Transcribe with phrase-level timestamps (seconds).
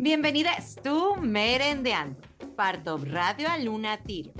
[0.00, 2.16] Bienvenidas to Merendeando,
[2.56, 4.32] part of Radio Aluna Theater.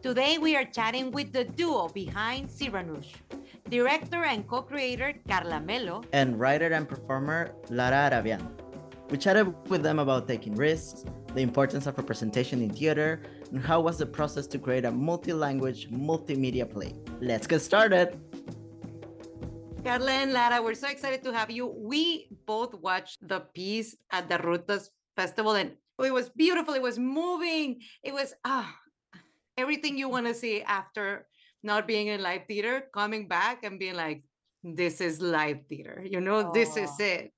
[0.00, 3.12] Today we are chatting with the duo behind Siranoush,
[3.68, 8.40] director and co-creator Carla Melo, and writer and performer Lara Arabian.
[9.10, 11.04] We chatted with them about taking risks,
[11.34, 13.20] the importance of representation in theater,
[13.50, 16.94] and how was the process to create a multi-language, multimedia play.
[17.20, 18.18] Let's get started!
[19.84, 21.66] Carla and Lara, we're so excited to have you.
[21.66, 26.74] We both watched the piece at the Rutas Festival and it was beautiful.
[26.74, 27.80] It was moving.
[28.02, 28.74] It was ah
[29.56, 31.26] everything you want to see after
[31.62, 34.24] not being in live theater, coming back and being like,
[34.64, 36.04] this is live theater.
[36.04, 36.54] You know, Aww.
[36.54, 37.32] this is it.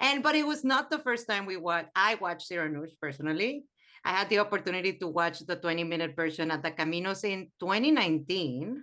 [0.00, 1.90] And but it was not the first time we watched.
[1.94, 3.64] I watched Siranoush personally.
[4.04, 8.82] I had the opportunity to watch the 20 minute version at the Caminos in 2019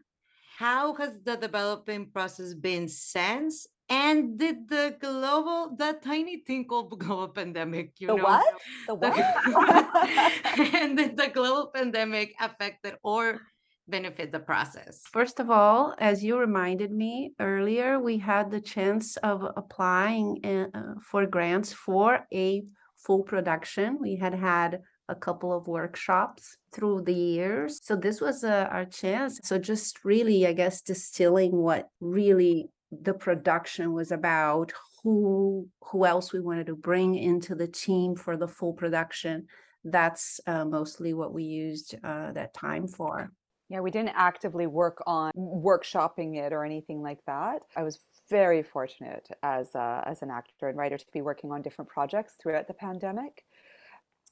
[0.59, 3.66] how has the developing process been since?
[3.89, 8.45] And did the global, the tiny thing called global pandemic, you the know, what?
[8.88, 10.75] The what?
[10.75, 13.41] and did the global pandemic affect it or
[13.87, 15.01] benefit the process?
[15.12, 20.96] First of all, as you reminded me earlier, we had the chance of applying uh,
[21.01, 22.63] for grants for a
[22.96, 23.98] full production.
[23.99, 27.79] We had had a couple of workshops through the years.
[27.81, 29.40] So this was uh, our chance.
[29.43, 34.73] So just really, I guess, distilling what really the production was about,
[35.04, 39.48] who who else we wanted to bring into the team for the full production.
[39.84, 43.31] That's uh, mostly what we used uh, that time for.
[43.70, 47.62] Yeah, we didn't actively work on workshopping it or anything like that.
[47.76, 51.62] I was very fortunate as a, as an actor and writer to be working on
[51.62, 53.43] different projects throughout the pandemic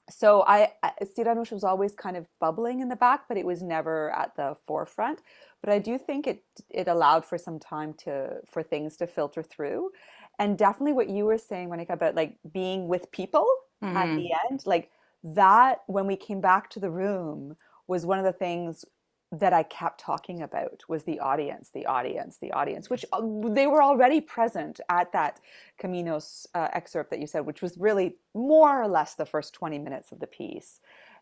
[0.09, 4.11] so I, Siranoush was always kind of bubbling in the back, but it was never
[4.11, 5.22] at the forefront.
[5.61, 9.44] But I do think it it allowed for some time to for things to filter
[9.44, 9.91] through,
[10.39, 13.45] and definitely what you were saying, Monica, about like being with people
[13.83, 13.97] mm-hmm.
[13.97, 14.91] at the end, like
[15.23, 17.55] that when we came back to the room
[17.88, 18.86] was one of the things
[19.31, 23.67] that I kept talking about was the audience, the audience, the audience, which uh, they
[23.67, 25.42] were already present at that
[25.82, 29.80] Caminos uh, excerpt that you said, which was really more or less the first 20
[29.80, 30.80] minutes of the piece.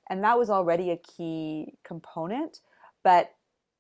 [0.10, 2.60] And that was already a key component.
[3.04, 3.32] But,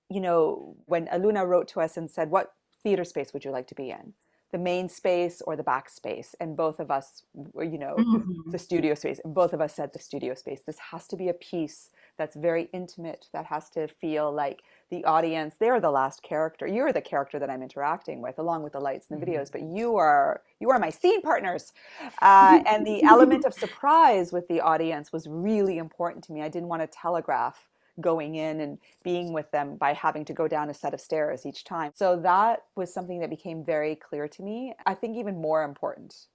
[0.09, 3.67] you know, when Aluna wrote to us and said, What theater space would you like
[3.67, 4.13] to be in?
[4.51, 6.33] The main space or the back space?
[6.39, 8.49] And both of us, you know, mm-hmm.
[8.49, 10.61] the studio space, and both of us said the studio space.
[10.65, 15.03] This has to be a piece that's very intimate that has to feel like the
[15.05, 16.67] audience they're the last character.
[16.67, 19.35] You're the character that i'm interacting with along with the lights and the mm-hmm.
[19.35, 21.73] videos but you are you are my scene partners.
[22.21, 26.41] Uh, and the element of surprise with the audience was really important to me.
[26.41, 27.69] I didn't want to telegraph
[28.01, 31.45] going in and being with them by having to go down a set of stairs
[31.45, 31.91] each time.
[31.95, 34.73] So that was something that became very clear to me.
[34.85, 36.27] I think even more important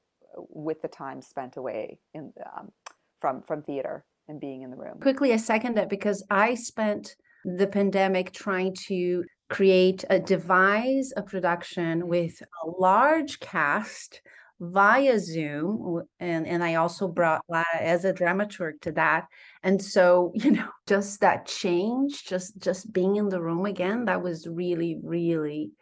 [0.48, 2.70] with the time spent away in um,
[3.20, 5.00] from from theater and being in the room.
[5.00, 11.22] Quickly, I second that because I spent the pandemic trying to create a devise a
[11.22, 14.20] production with a large cast
[14.60, 16.02] via Zoom.
[16.20, 19.26] And, and I also brought Lara as a dramaturg to that.
[19.62, 24.22] And so, you know, just that change, just just being in the room again, that
[24.22, 25.72] was really, really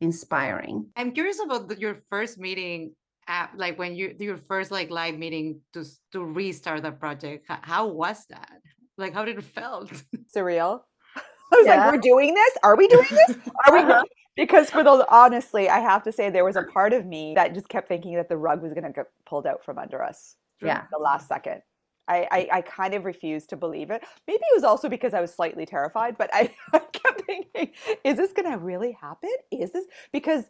[0.00, 0.86] inspiring.
[0.94, 2.92] I'm curious about the, your first meeting
[3.28, 7.58] at, like when you your first like live meeting to to restart the project how,
[7.62, 8.60] how was that
[8.98, 9.90] like how did it felt
[10.34, 10.80] surreal
[11.16, 11.76] i was yeah.
[11.76, 13.36] like we're doing this are we doing this
[13.66, 14.04] are we uh-huh.
[14.36, 17.54] because for the honestly i have to say there was a part of me that
[17.54, 20.36] just kept thinking that the rug was going to get pulled out from under us
[20.62, 21.60] yeah the last second
[22.08, 24.00] I, I, I, kind of refused to believe it.
[24.28, 27.72] Maybe it was also because I was slightly terrified, but I, I kept thinking,
[28.04, 29.32] is this going to really happen?
[29.50, 30.44] Is this because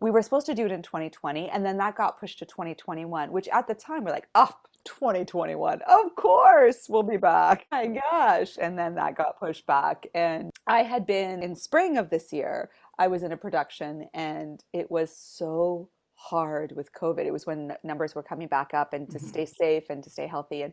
[0.00, 3.32] we were supposed to do it in 2020 and then that got pushed to 2021
[3.32, 4.50] which at the time we're like oh
[4.84, 10.50] 2021 of course we'll be back my gosh and then that got pushed back and
[10.66, 14.90] i had been in spring of this year i was in a production and it
[14.90, 19.18] was so hard with covid it was when numbers were coming back up and to
[19.18, 19.26] mm-hmm.
[19.26, 20.72] stay safe and to stay healthy and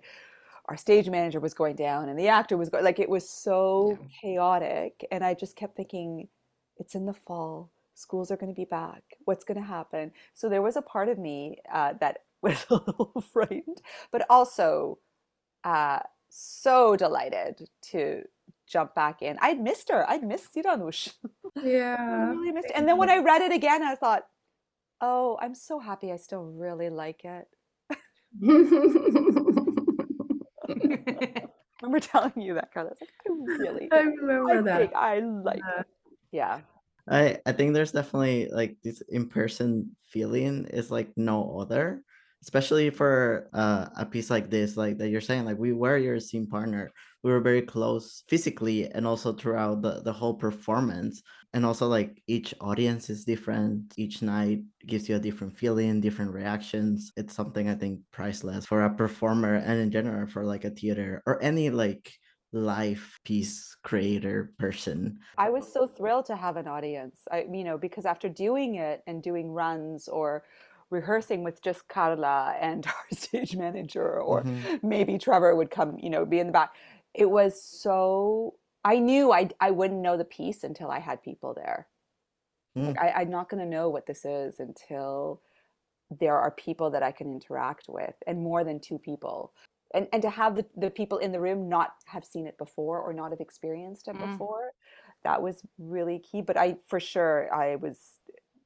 [0.67, 3.97] our stage manager was going down and the actor was going like it was so
[3.99, 4.07] yeah.
[4.21, 6.27] chaotic and i just kept thinking
[6.77, 10.47] it's in the fall schools are going to be back what's going to happen so
[10.49, 13.81] there was a part of me uh, that was a little frightened
[14.11, 14.99] but also
[15.63, 15.99] uh,
[16.29, 18.21] so delighted to
[18.67, 21.13] jump back in i'd missed her i'd missed Siranoush
[21.63, 24.25] yeah really missed and then when i read it again i thought
[25.01, 27.47] oh i'm so happy i still really like it
[31.81, 32.89] remember telling you that Carla.
[32.89, 34.95] Like, I really I remember I that.
[34.95, 35.79] I like yeah.
[35.79, 35.85] it.
[36.31, 36.59] Yeah.
[37.07, 42.03] I I think there's definitely like this in person feeling is like no other.
[42.45, 46.19] especially for uh, a piece like this, like that you're saying, like we were your
[46.19, 46.91] scene partner.
[47.23, 51.23] We were very close physically and also throughout the, the whole performance.
[51.53, 53.93] And also like each audience is different.
[53.97, 57.11] Each night gives you a different feeling, different reactions.
[57.17, 61.23] It's something I think priceless for a performer and in general for like a theater
[61.25, 62.13] or any like
[62.55, 65.19] life piece creator person.
[65.37, 67.19] I was so thrilled to have an audience.
[67.31, 70.43] I you know, because after doing it and doing runs or
[70.89, 74.87] rehearsing with just Carla and our stage manager, or mm-hmm.
[74.87, 76.73] maybe Trevor would come, you know, be in the back.
[77.13, 81.53] It was so I knew I I wouldn't know the piece until I had people
[81.53, 81.87] there.
[82.77, 82.87] Mm.
[82.87, 85.41] Like I, I'm not going to know what this is until
[86.19, 89.53] there are people that I can interact with, and more than two people.
[89.95, 92.99] And, and to have the, the people in the room not have seen it before
[92.99, 94.31] or not have experienced it mm.
[94.31, 94.71] before,
[95.23, 96.41] that was really key.
[96.41, 97.97] But I, for sure, I was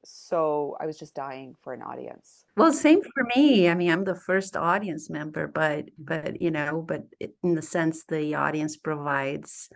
[0.04, 2.44] so I was just dying for an audience.
[2.56, 3.68] Well, same for me.
[3.68, 8.04] I mean, I'm the first audience member, but but you know, but in the sense
[8.04, 9.68] the audience provides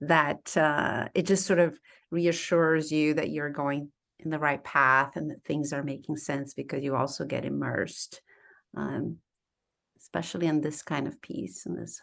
[0.00, 1.78] that uh, it just sort of
[2.10, 3.90] reassures you that you're going
[4.20, 8.20] in the right path and that things are making sense because you also get immersed,
[8.76, 9.18] um,
[10.00, 12.00] especially in this kind of piece in this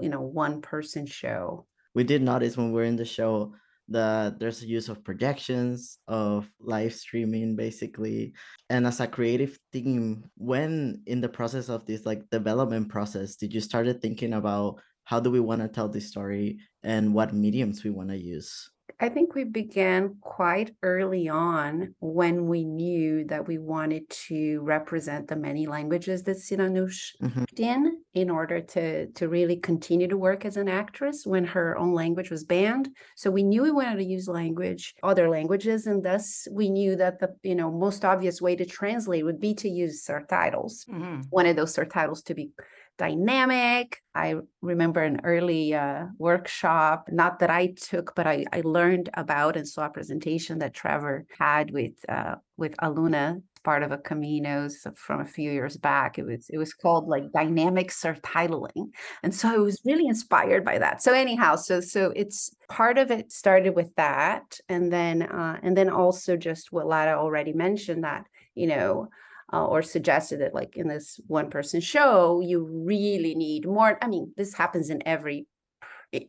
[0.00, 1.66] you know one person show.
[1.94, 3.54] We did notice when we are in the show
[3.88, 8.34] that there's a use of projections of live streaming basically
[8.68, 13.52] and as a creative team when in the process of this like development process did
[13.52, 17.82] you started thinking about how do we want to tell this story and what mediums
[17.82, 18.68] we want to use
[19.00, 25.28] I think we began quite early on when we knew that we wanted to represent
[25.28, 27.44] the many languages that Siranush mm-hmm.
[27.56, 31.92] in in order to to really continue to work as an actress when her own
[31.92, 32.88] language was banned.
[33.16, 37.20] So we knew we wanted to use language, other languages, and thus we knew that
[37.20, 40.84] the you know most obvious way to translate would be to use subtitles.
[40.90, 41.22] Mm-hmm.
[41.30, 42.50] Wanted those subtitles to be
[42.98, 44.02] dynamic.
[44.14, 49.56] I remember an early uh, workshop, not that I took, but I, I learned about
[49.56, 54.74] and saw a presentation that Trevor had with uh, with Aluna, part of a Caminos
[54.96, 56.18] from a few years back.
[56.18, 58.90] It was it was called like dynamic subtitling,
[59.22, 61.02] and so I was really inspired by that.
[61.02, 65.76] So anyhow, so so it's part of it started with that, and then uh, and
[65.76, 69.08] then also just what Lara already mentioned that you know
[69.52, 74.06] uh, or suggested that like in this one person show you really need more i
[74.06, 75.46] mean this happens in every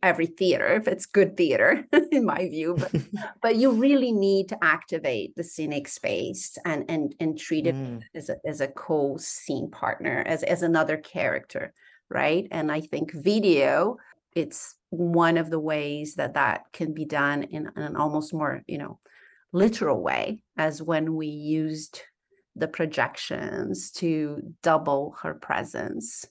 [0.03, 2.93] every theater if it's good theater in my view but
[3.41, 8.01] but you really need to activate the scenic space and and and treat it mm.
[8.13, 11.73] as a as a co-scene partner as as another character
[12.09, 13.95] right and i think video
[14.35, 18.77] it's one of the ways that that can be done in an almost more you
[18.77, 18.99] know
[19.53, 22.01] literal way as when we used
[22.59, 26.25] the projections to double her presence.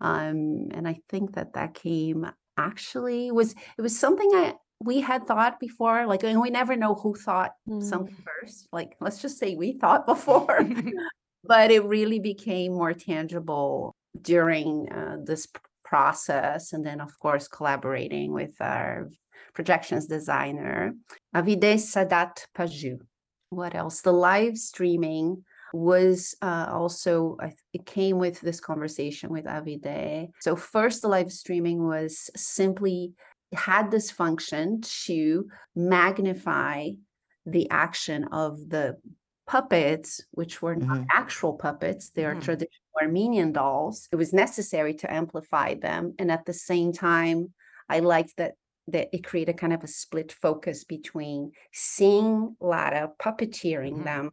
[0.00, 5.26] Um, and I think that that came actually was it was something I we had
[5.26, 7.82] thought before, like and we never know who thought mm.
[7.82, 8.68] something first.
[8.72, 10.66] Like let's just say we thought before,
[11.44, 15.46] but it really became more tangible during uh, this
[15.84, 19.10] process, and then of course collaborating with our
[19.52, 20.94] projections designer
[21.34, 23.00] Avide Sadat Paju.
[23.50, 24.00] What else?
[24.00, 27.36] The live streaming was uh, also
[27.72, 30.28] it came with this conversation with Avide.
[30.40, 33.12] So first, the live streaming was simply
[33.52, 36.90] had this function to magnify
[37.46, 38.96] the action of the
[39.50, 41.06] puppets, which were not mm-hmm.
[41.12, 42.42] actual puppets, they are mm-hmm.
[42.42, 42.70] traditional
[43.02, 44.08] Armenian dolls.
[44.12, 46.14] It was necessary to amplify them.
[46.20, 47.52] And at the same time,
[47.88, 48.54] I liked that
[48.88, 54.04] that it created kind of a split focus between seeing Lara puppeteering mm-hmm.
[54.04, 54.30] them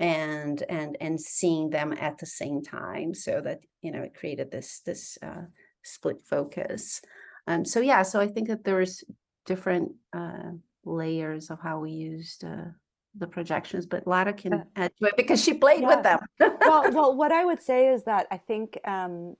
[0.00, 4.50] and and and seeing them at the same time so that you know it created
[4.50, 5.42] this this uh,
[5.84, 7.02] split focus.
[7.46, 9.04] Um so yeah so i think that there's
[9.46, 10.50] different uh
[10.84, 12.70] layers of how we used uh,
[13.18, 15.88] the projections but Lara can add to it because she played yeah.
[15.88, 16.18] with them.
[16.38, 19.34] Well well what i would say is that i think um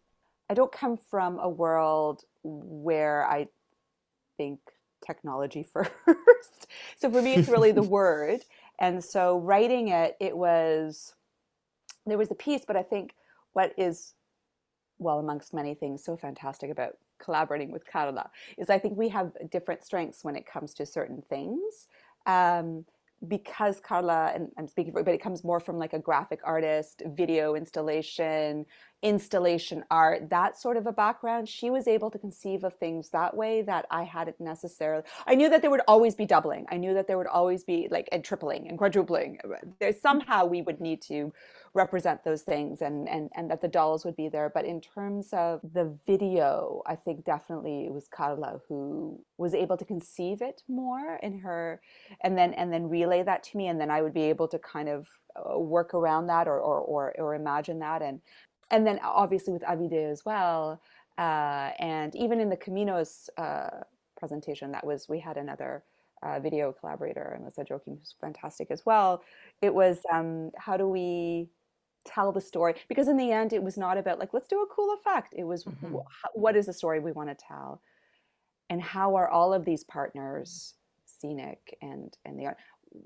[0.51, 3.47] i don't come from a world where i
[4.37, 4.61] think
[5.07, 6.67] technology first.
[6.99, 8.41] So for me it's really the word
[8.81, 11.15] and so writing it, it was,
[12.07, 13.15] there was a piece, but I think
[13.53, 14.15] what is,
[14.99, 19.33] well, amongst many things, so fantastic about collaborating with Carla is I think we have
[19.51, 21.89] different strengths when it comes to certain things.
[22.27, 22.85] Um,
[23.29, 27.03] because Carla, and I'm speaking for, but it comes more from like a graphic artist,
[27.09, 28.65] video installation,
[29.03, 31.49] installation art, that sort of a background.
[31.49, 35.05] She was able to conceive of things that way that I hadn't necessarily.
[35.27, 36.67] I knew that there would always be doubling.
[36.71, 39.39] I knew that there would always be like and tripling and quadrupling.
[39.79, 41.33] There's somehow we would need to
[41.75, 45.29] represent those things and and and that the dolls would be there but in terms
[45.33, 50.63] of the video i think definitely it was carla who was able to conceive it
[50.69, 51.81] more in her
[52.23, 54.59] and then and then relay that to me and then i would be able to
[54.59, 58.21] kind of uh, work around that or or or, or imagine that and
[58.71, 60.81] and then obviously with avide as well
[61.19, 63.85] uh, and even in the caminos uh,
[64.17, 65.83] presentation that was we had another
[66.23, 69.23] uh, video collaborator and Melissa Joachim who's fantastic as well.
[69.63, 71.49] It was um, how do we
[72.07, 74.75] tell the story because in the end it was not about like let's do a
[74.75, 75.97] cool effect it was mm-hmm.
[75.97, 77.83] wh- what is the story we want to tell
[78.71, 82.57] and how are all of these partners scenic and and the art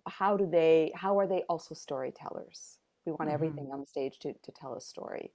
[0.06, 3.34] how do they how are they also storytellers we want mm-hmm.
[3.34, 5.32] everything on the stage to to tell a story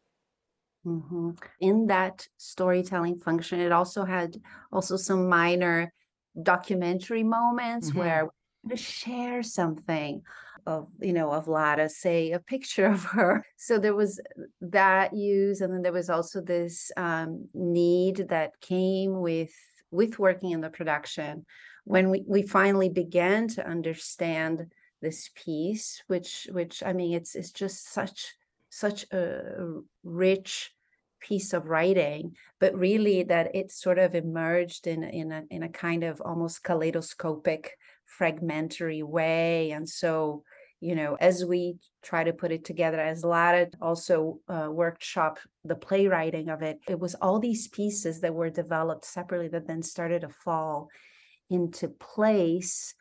[0.90, 1.30] mm-hmm.
[1.60, 4.38] in that storytelling function it also had
[4.72, 5.94] also some minor
[6.44, 8.00] documentary moments mm-hmm.
[8.00, 8.30] where
[8.70, 10.22] to share something
[10.66, 13.44] of you know of Lara, say a picture of her.
[13.58, 14.22] So there was
[14.62, 19.54] that use, and then there was also this um, need that came with
[19.92, 21.46] with working in the production
[21.86, 24.68] when we, we finally began to understand
[25.02, 28.36] this piece, which which I mean it's it's just such
[28.70, 30.72] such a rich
[31.20, 35.70] piece of writing, but really that it sort of emerged in in a in a
[35.70, 39.72] kind of almost kaleidoscopic, fragmentary way.
[39.72, 40.44] And so,
[40.80, 45.76] you know, as we try to put it together, as Lara also uh, workshop the
[45.76, 50.22] playwriting of it, it was all these pieces that were developed separately that then started
[50.22, 50.90] to fall
[51.50, 52.94] into place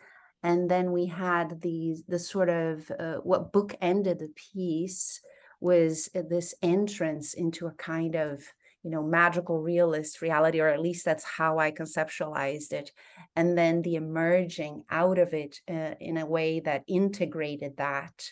[0.43, 5.21] and then we had these the sort of uh, what book ended the piece
[5.61, 8.43] was uh, this entrance into a kind of
[8.83, 12.93] you know magical realist reality or at least that's how i conceptualized it
[13.35, 18.31] and then the emerging out of it uh, in a way that integrated that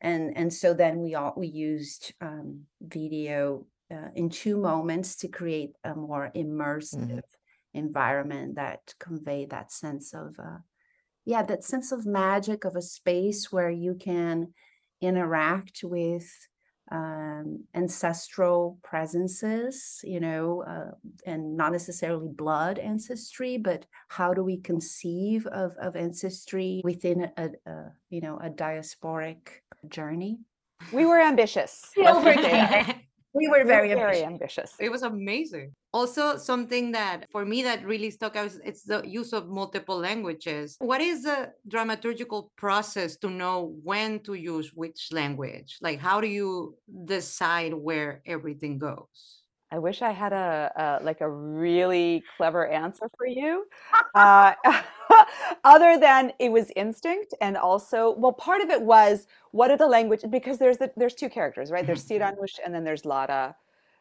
[0.00, 5.28] and and so then we all we used um, video uh, in two moments to
[5.28, 7.18] create a more immersive mm-hmm.
[7.74, 10.58] environment that convey that sense of uh,
[11.24, 14.52] yeah that sense of magic of a space where you can
[15.00, 16.30] interact with
[16.90, 20.92] um, ancestral presences, you know, uh,
[21.26, 27.50] and not necessarily blood ancestry, but how do we conceive of, of ancestry within a,
[27.66, 29.48] a, you know, a diasporic
[29.88, 30.38] journey?
[30.92, 31.90] We were ambitious.
[33.36, 34.72] We were very, very ambitious.
[34.80, 35.74] It was amazing.
[35.92, 39.98] Also, something that for me that really stuck out is it's the use of multiple
[39.98, 40.76] languages.
[40.80, 45.78] What is the dramaturgical process to know when to use which language?
[45.82, 49.42] Like, how do you decide where everything goes?
[49.72, 53.66] I wish I had a, a, like a really clever answer for you.
[54.14, 54.54] Uh,
[55.64, 59.86] other than it was instinct, and also, well, part of it was what are the
[59.86, 61.86] language because there's the, there's two characters, right?
[61.86, 62.22] There's mm-hmm.
[62.22, 63.54] Siranush and then there's Lada,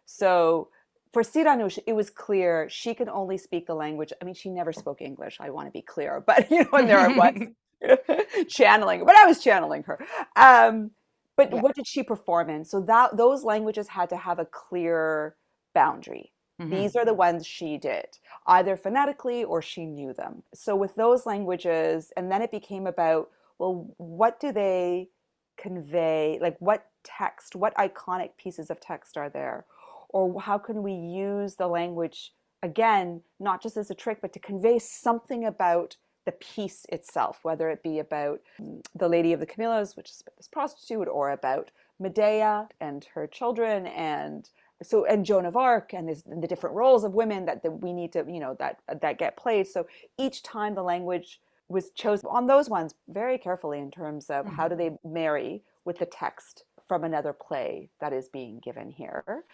[0.06, 0.70] So
[1.12, 4.14] for Siranush, it was clear she can only speak the language.
[4.22, 5.38] I mean, she never spoke English.
[5.42, 9.26] I want to be clear, but you know, and there I was channeling, but I
[9.26, 10.00] was channeling her.
[10.36, 10.92] Um,
[11.36, 11.62] but yeah.
[11.62, 12.64] what did she perform in?
[12.64, 15.36] So that those languages had to have a clear
[15.76, 16.32] boundary.
[16.60, 16.74] Mm-hmm.
[16.74, 18.18] These are the ones she did,
[18.48, 20.42] either phonetically or she knew them.
[20.54, 23.30] So, with those languages, and then it became about,
[23.60, 25.10] well, what do they
[25.58, 26.40] convey?
[26.42, 29.66] Like, what text, what iconic pieces of text are there?
[30.10, 34.40] Or how can we use the language, again, not just as a trick, but to
[34.40, 39.46] convey something about the piece itself, whether it be about mm, the Lady of the
[39.46, 44.50] Camellias, which is about this prostitute, or about Medea and her children and
[44.84, 47.94] so and Joan of Arc and, and the different roles of women that, that we
[47.94, 49.68] need to you know that that get played.
[49.68, 54.46] So each time the language was chosen on those ones very carefully in terms of
[54.46, 54.56] mm-hmm.
[54.56, 54.96] how do mm-hmm.
[55.04, 59.46] they marry with the text from another play that is being given here.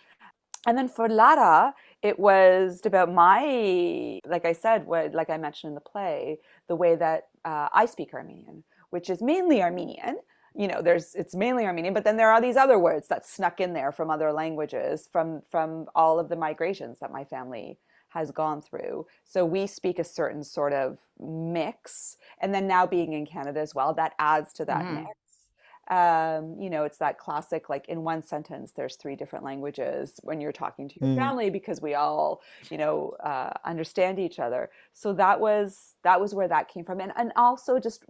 [0.67, 1.73] And then for Lara,
[2.03, 6.37] it was about my, like I said, what, like I mentioned in the play,
[6.67, 10.17] the way that uh, I speak Armenian, which is mainly Armenian,
[10.55, 13.62] you know there's it's mainly armenian but then there are these other words that snuck
[13.62, 17.77] in there from other languages from from all of the migrations that my family
[18.12, 19.05] has gone through.
[19.24, 22.17] So we speak a certain sort of mix.
[22.41, 24.96] And then now being in canada as well that adds to that mm-hmm.
[24.96, 25.10] mix
[25.91, 30.39] um, you know, it's that classic, like in one sentence, there's three different languages when
[30.39, 31.17] you're talking to your mm.
[31.17, 34.69] family because we all, you know, uh, understand each other.
[34.93, 38.05] So that was that was where that came from, and and also just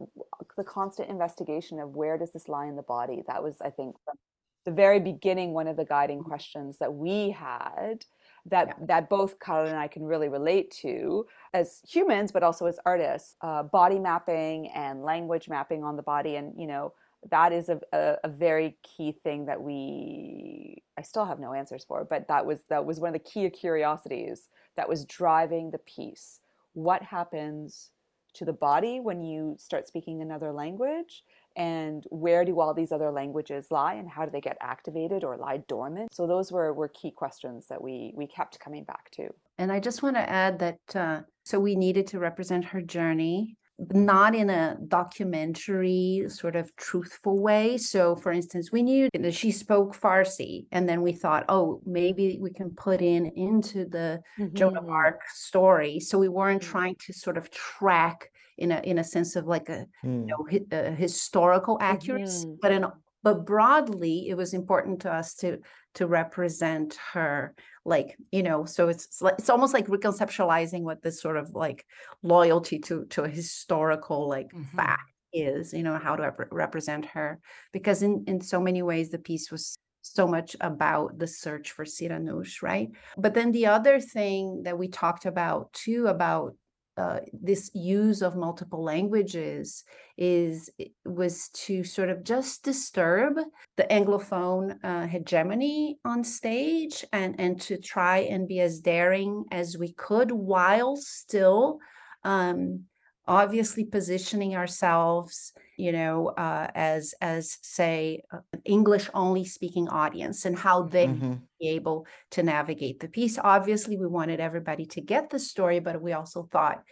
[0.55, 3.23] the constant investigation of where does this lie in the body.
[3.25, 4.15] That was, I think, from
[4.63, 6.25] the very beginning, one of the guiding mm.
[6.25, 8.05] questions that we had
[8.45, 8.85] that yeah.
[8.85, 13.35] that both Carla and I can really relate to as humans, but also as artists.
[13.41, 16.93] Uh, body mapping and language mapping on the body, and you know,
[17.29, 21.85] that is a, a, a, very key thing that we i still have no answers
[21.87, 25.79] for but that was that was one of the key curiosities that was driving the
[25.79, 26.39] piece.
[26.73, 27.91] What happens
[28.33, 31.23] to the body when you start speaking another language?
[31.57, 33.95] And where do all these other languages lie?
[33.95, 36.13] And how do they get activated or lie dormant?
[36.13, 39.29] So those were were key questions that we we kept coming back to.
[39.57, 43.57] And i just want to add that uh, so we needed to represent her journey
[43.89, 47.77] not in a documentary sort of truthful way.
[47.77, 52.37] So, for instance, we knew that she spoke Farsi, and then we thought, oh, maybe
[52.39, 54.55] we can put in into the mm-hmm.
[54.55, 55.99] Joan of Arc story.
[55.99, 56.71] So we weren't mm-hmm.
[56.71, 60.27] trying to sort of track in a in a sense of like a mm.
[60.27, 62.55] you know hi, historical accuracy, mm-hmm.
[62.61, 62.85] but in
[63.23, 65.59] but broadly, it was important to us to
[65.95, 71.35] to represent her like you know so it's it's almost like reconceptualizing what this sort
[71.35, 71.85] of like
[72.23, 74.77] loyalty to to a historical like mm-hmm.
[74.77, 77.39] fact is you know how to rep- represent her
[77.73, 81.85] because in in so many ways the piece was so much about the search for
[81.85, 82.89] Siranush, right?
[83.17, 86.55] But then the other thing that we talked about too about
[86.97, 89.83] uh, this use of multiple languages
[90.17, 90.69] is
[91.05, 93.35] was to sort of just disturb
[93.77, 99.77] the anglophone uh, hegemony on stage and and to try and be as daring as
[99.77, 101.79] we could while still
[102.23, 102.85] um,
[103.31, 108.21] obviously positioning ourselves you know uh, as as say
[108.65, 111.35] english only speaking audience and how they mm-hmm.
[111.57, 116.01] be able to navigate the piece obviously we wanted everybody to get the story but
[116.01, 116.83] we also thought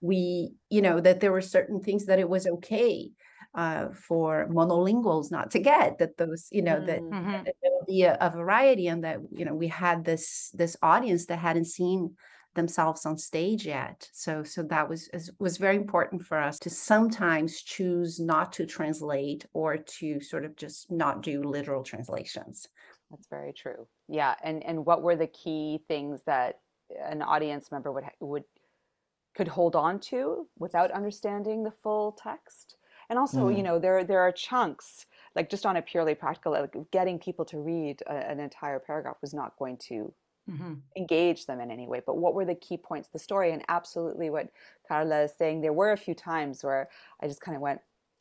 [0.00, 3.08] we you know that there were certain things that it was okay
[3.54, 7.44] uh, for monolinguals not to get that those you know that, mm-hmm.
[7.44, 10.76] that there would be a, a variety and that you know we had this this
[10.82, 12.16] audience that hadn't seen
[12.56, 14.08] themselves on stage yet.
[14.12, 15.08] So so that was
[15.38, 20.56] was very important for us to sometimes choose not to translate or to sort of
[20.56, 22.68] just not do literal translations.
[23.10, 23.86] That's very true.
[24.08, 26.58] Yeah and and what were the key things that
[27.04, 28.44] an audience member would would
[29.36, 32.76] could hold on to without understanding the full text?
[33.08, 33.56] And also mm.
[33.56, 37.44] you know there there are chunks like just on a purely practical like getting people
[37.44, 40.12] to read a, an entire paragraph was not going to
[40.50, 40.74] mm-hmm.
[40.96, 42.00] engage them in any way.
[42.04, 43.52] But what were the key points of the story?
[43.52, 44.48] And absolutely what
[44.88, 46.88] Carla is saying, there were a few times where
[47.22, 47.80] I just kind of went,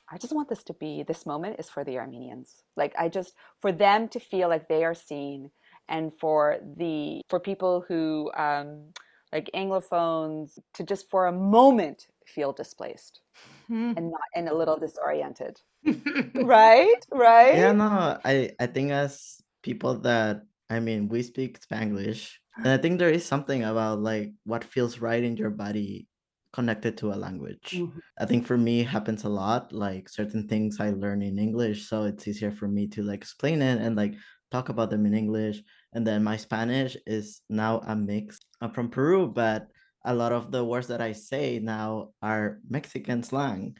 [0.09, 2.63] I just want this to be this moment is for the Armenians.
[2.75, 5.51] Like I just for them to feel like they are seen
[5.89, 8.93] and for the for people who um
[9.33, 13.21] like anglophones to just for a moment feel displaced
[13.69, 13.97] mm-hmm.
[13.97, 15.59] and not and a little disoriented.
[16.35, 17.05] right?
[17.11, 17.57] Right?
[17.57, 22.77] Yeah, no, I I think as people that I mean, we speak Spanglish, and I
[22.77, 26.07] think there is something about like what feels right in your body
[26.53, 27.75] connected to a language.
[27.75, 27.99] Mm-hmm.
[28.17, 29.73] I think for me happens a lot.
[29.73, 33.61] Like certain things I learn in English, so it's easier for me to like explain
[33.61, 34.15] it and like
[34.51, 35.61] talk about them in English.
[35.93, 38.39] And then my Spanish is now a mix.
[38.61, 39.67] I'm from Peru, but
[40.05, 43.75] a lot of the words that I say now are Mexican slang,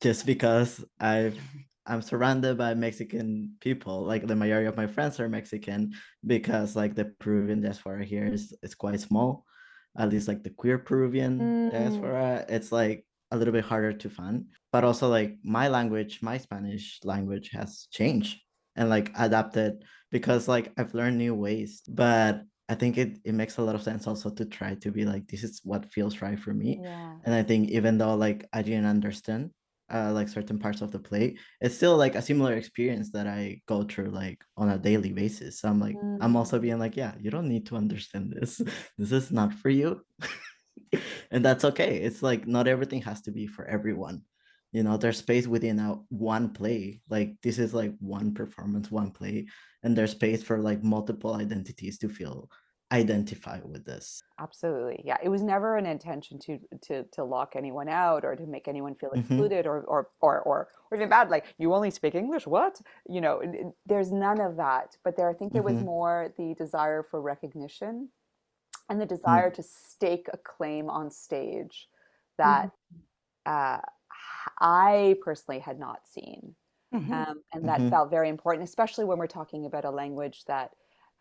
[0.00, 1.38] just because I've
[1.86, 4.04] I'm surrounded by Mexican people.
[4.04, 5.94] Like the majority of my friends are Mexican
[6.26, 9.44] because like the Peruvian diaspora here is is quite small.
[9.96, 11.70] At least like the queer Peruvian mm.
[11.70, 14.46] diaspora, it's like a little bit harder to find.
[14.72, 18.40] But also like my language, my Spanish language has changed
[18.74, 21.82] and like adapted because like I've learned new ways.
[21.88, 25.04] But I think it, it makes a lot of sense also to try to be
[25.04, 26.80] like this is what feels right for me.
[26.82, 27.14] Yeah.
[27.24, 29.50] And I think even though like I didn't understand
[29.92, 33.60] uh, like certain parts of the play, it's still like a similar experience that I
[33.66, 35.60] go through like on a daily basis.
[35.60, 36.18] So I'm like, mm.
[36.20, 38.60] I'm also being like, yeah, you don't need to understand this.
[38.98, 40.00] This is not for you.
[41.30, 41.96] and that's okay.
[41.98, 44.22] It's like not everything has to be for everyone.
[44.72, 47.00] You know, there's space within a one play.
[47.08, 49.46] Like this is like one performance, one play,
[49.82, 52.50] and there's space for like multiple identities to feel
[52.92, 57.88] identify with this absolutely yeah it was never an intention to to to lock anyone
[57.88, 59.18] out or to make anyone feel mm-hmm.
[59.18, 59.68] excluded mm-hmm.
[59.68, 63.42] or, or or or or even bad like you only speak english what you know
[63.86, 65.86] there's none of that but there i think there was mm-hmm.
[65.86, 68.08] more the desire for recognition
[68.88, 69.62] and the desire mm-hmm.
[69.62, 71.88] to stake a claim on stage
[72.38, 72.70] that
[73.46, 73.52] mm-hmm.
[73.52, 73.80] uh,
[74.60, 76.54] i personally had not seen
[76.94, 77.12] mm-hmm.
[77.12, 80.70] um, and that felt very important especially when we're talking about a language that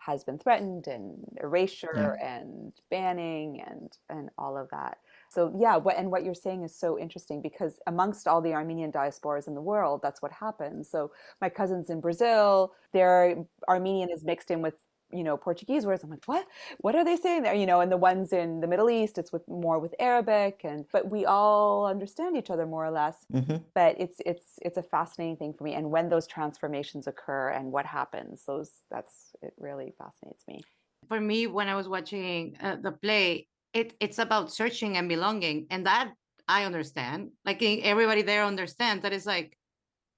[0.05, 2.37] has been threatened and erasure yeah.
[2.37, 4.97] and banning and and all of that
[5.29, 8.91] so yeah what and what you're saying is so interesting because amongst all the armenian
[8.91, 13.35] diasporas in the world that's what happens so my cousins in brazil their
[13.67, 14.75] armenian is mixed in with
[15.15, 16.03] you know Portuguese words.
[16.03, 16.45] I'm like, what?
[16.79, 17.55] What are they saying there?
[17.55, 20.85] You know, and the ones in the Middle East, it's with more with Arabic, and
[20.91, 23.25] but we all understand each other more or less.
[23.33, 23.63] Mhm.
[23.73, 27.71] But it's it's it's a fascinating thing for me, and when those transformations occur and
[27.71, 30.61] what happens, those that's it really fascinates me.
[31.07, 35.67] For me, when I was watching uh, the play, it it's about searching and belonging,
[35.69, 36.13] and that
[36.47, 37.31] I understand.
[37.45, 39.57] Like everybody there understands that it's like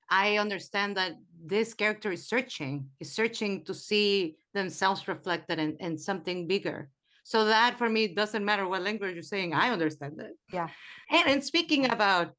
[0.10, 1.14] I understand that
[1.46, 6.90] this character is searching, is searching to see themselves reflected in, in something bigger.
[7.24, 10.34] So that for me doesn't matter what language you're saying, I understand it.
[10.52, 10.70] Yeah.
[11.12, 12.32] And, and speaking about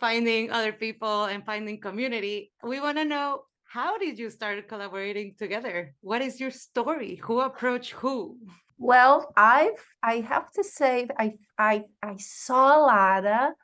[0.00, 5.34] finding other people and finding community, we want to know how did you start collaborating
[5.38, 5.94] together?
[6.00, 7.16] What is your story?
[7.24, 8.38] Who approached who?
[8.78, 13.54] Well, I've I have to say I I I saw Lara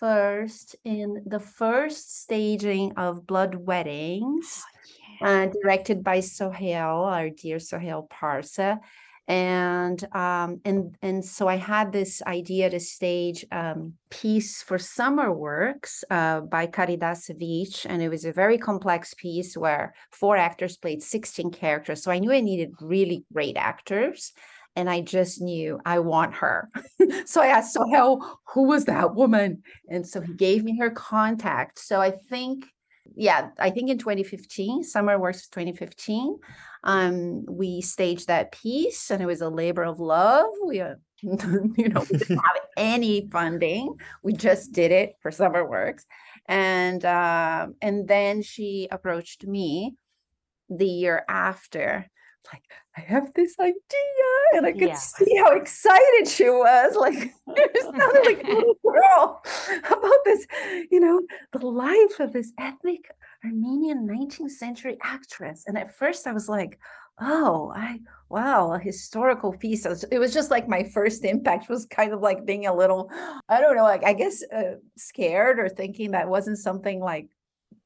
[0.00, 4.62] first in the first staging of Blood Weddings,
[5.20, 8.78] uh, directed by Soheil, our dear Soheil Parsa.
[9.28, 15.32] And um and and so I had this idea to stage um piece for summer
[15.32, 20.76] works uh by Caridad Svich, and it was a very complex piece where four actors
[20.76, 22.04] played 16 characters.
[22.04, 24.32] So I knew I needed really great actors
[24.76, 26.70] and I just knew I want her.
[27.24, 29.62] so I asked Soheil, who was that woman?
[29.88, 31.78] And so he gave me her contact.
[31.78, 32.66] So I think,
[33.16, 36.38] yeah, I think in 2015, Summer Works 2015,
[36.84, 40.46] um, we staged that piece and it was a labor of love.
[40.64, 43.96] We, uh, you know, we didn't have any funding.
[44.22, 46.04] We just did it for Summer Works.
[46.46, 49.96] And um, and then she approached me
[50.68, 52.06] the year after
[52.52, 52.62] like
[52.96, 53.74] I have this idea,
[54.54, 54.96] and I could Yeah.
[54.96, 56.96] see how excited she was.
[56.96, 57.14] Like
[57.56, 59.42] it sounded like a little girl
[59.90, 60.46] about this,
[60.90, 61.20] you know,
[61.52, 63.10] the life of this ethnic
[63.44, 65.64] Armenian 19th century actress.
[65.66, 66.78] And at first, I was like,
[67.20, 71.68] "Oh, I wow, a historical piece." It was, it was just like my first impact
[71.68, 73.10] was kind of like being a little,
[73.48, 77.28] I don't know, like I guess uh, scared or thinking that wasn't something like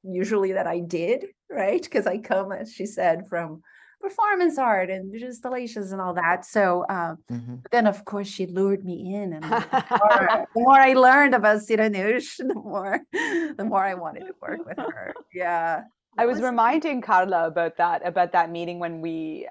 [0.02, 1.82] usually that I did, right?
[1.82, 3.62] Because I come, as she said, from
[4.00, 6.44] performance art and installations and all that.
[6.44, 7.62] So um, Mhm.
[7.70, 9.68] then, of course, she lured me in, and the more,
[10.54, 14.78] the more I learned about Siranush, the more the more I wanted to work with
[14.78, 15.14] her.
[15.34, 15.84] Yeah,
[16.18, 19.46] I It was reminding Carla about that about that meeting when we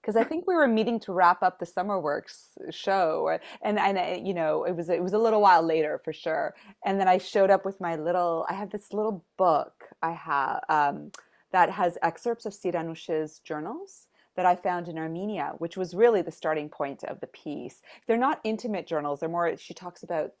[0.00, 3.98] because I think we were meeting to wrap up the Summer Works show, and and
[3.98, 6.54] I, you know it was it was a little while later for sure.
[6.84, 10.60] And then I showed up with my little I have this little book I have
[10.68, 11.10] um,
[11.52, 14.06] that has excerpts of Siranush's journals
[14.36, 17.82] that I found in Armenia, which was really the starting point of the piece.
[18.06, 19.56] They're not intimate journals; they're more.
[19.56, 20.32] She talks about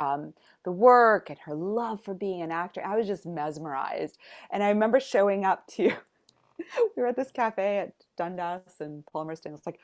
[0.00, 0.34] um,
[0.64, 2.82] the work and her love for being an actor.
[2.84, 4.18] I was just mesmerized.
[4.50, 5.84] And I remember showing up to,
[6.58, 9.54] we were at this cafe at Dundas and Palmerston.
[9.54, 9.80] It's like,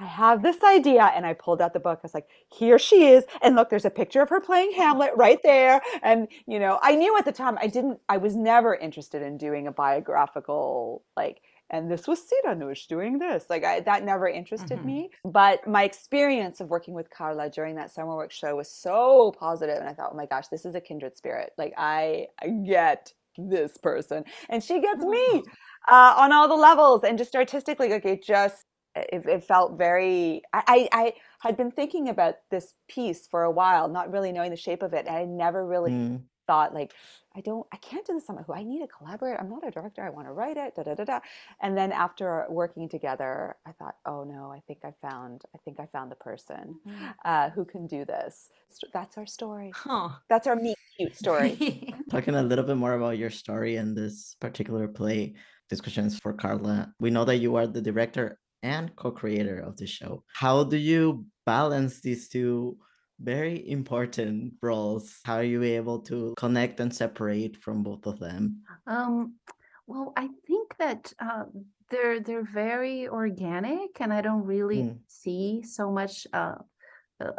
[0.00, 1.10] I have this idea.
[1.14, 1.98] And I pulled out the book.
[1.98, 3.24] I was like, here she is.
[3.42, 5.80] And look, there's a picture of her playing Hamlet right there.
[6.02, 9.36] And, you know, I knew at the time I didn't, I was never interested in
[9.38, 13.44] doing a biographical, like, and this was Siranush doing this.
[13.50, 14.84] Like I, that never interested Mhm.
[14.84, 15.10] me.
[15.24, 19.76] But my experience of working with Carla during that summer work show was so positive,
[19.76, 21.52] and I thought, oh my gosh, this is a kindred spirit.
[21.58, 25.42] Like I, I get this person, and she gets me
[25.90, 28.64] uh, on all the levels, and just artistically, like it just.
[29.12, 30.42] It, it felt very.
[30.52, 34.50] I, I I had been thinking about this piece for a while, not really knowing
[34.50, 36.22] the shape of it, and I never really Mm.
[36.46, 36.94] thought like
[37.36, 38.58] I don't I can't do this on my own.
[38.58, 39.38] I need to collaborate.
[39.38, 40.02] I'm not a director.
[40.02, 40.74] I want to write it.
[40.76, 41.20] Da da da da.
[41.60, 45.78] And then after working together, I thought, oh no, I think I found I think
[45.78, 46.76] I found the person
[47.24, 48.48] uh, who can do this.
[48.92, 49.70] That's our story.
[49.74, 50.08] Huh.
[50.28, 51.94] That's our meet cute story.
[52.10, 55.34] Talking a little bit more about your story and this particular play,
[55.70, 56.92] this question is for Carla.
[56.98, 60.24] We know that you are the director and co-creator of the show.
[60.34, 62.78] How do you balance these two
[63.20, 65.20] very important roles?
[65.24, 68.62] How are you able to connect and separate from both of them?
[68.86, 69.34] Um,
[69.86, 71.44] well, I think that uh,
[71.90, 74.98] they're they're very organic, and I don't really Mm.
[75.08, 76.56] see so much uh,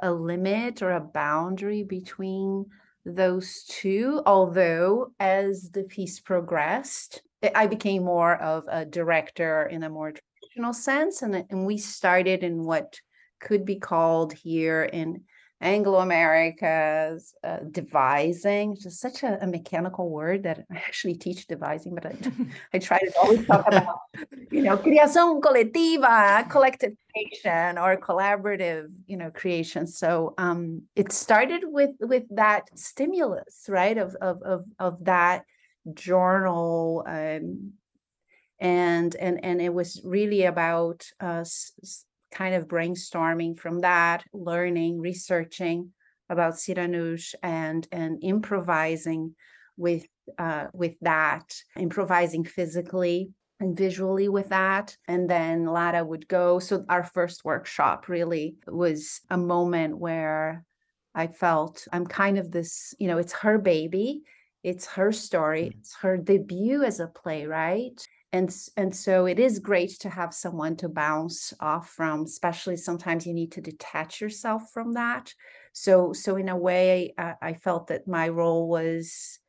[0.01, 2.65] a, limit or a boundary between
[3.05, 4.21] those two.
[4.25, 7.21] Although, as the piece progressed,
[7.55, 10.13] I became more of a director in a more
[10.49, 12.99] traditional sense, and and we started in what
[13.39, 15.23] could be called here in
[15.61, 21.95] Anglo-America's uh, devising, which is such a, a mechanical word that I actually teach devising,
[21.95, 22.15] but I,
[22.73, 23.99] I try to always talk about,
[24.51, 29.85] you know, creación colectiva, collective creation or collaborative, you know, creation.
[29.85, 35.43] So um, it started with with that stimulus, right, of of of of that
[35.93, 37.73] journal um,
[38.59, 45.91] and and and it was really about us kind of brainstorming from that, learning, researching
[46.29, 49.35] about Siranush and and improvising
[49.77, 50.05] with
[50.37, 54.95] uh, with that, improvising physically and visually with that.
[55.07, 56.59] And then Lara would go.
[56.59, 60.63] So our first workshop really was a moment where
[61.15, 64.21] I felt I'm kind of this, you know, it's her baby,
[64.63, 65.79] it's her story, mm.
[65.79, 68.05] it's her debut as a playwright.
[68.31, 73.25] And, and so it is great to have someone to bounce off from, especially sometimes
[73.25, 75.33] you need to detach yourself from that.
[75.73, 79.39] So, so in a way, I, I felt that my role was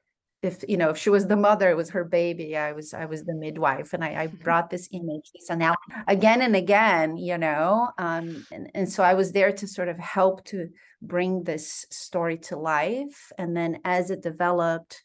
[0.42, 2.56] if you know if she was the mother it was her baby.
[2.56, 5.30] I was i was the midwife and i, I brought this image.
[5.34, 5.74] This now
[6.08, 9.98] again and again you know um and, and so i was there to sort of
[9.98, 10.70] help to
[11.02, 13.32] bring this story to life.
[13.38, 15.02] And then as it developed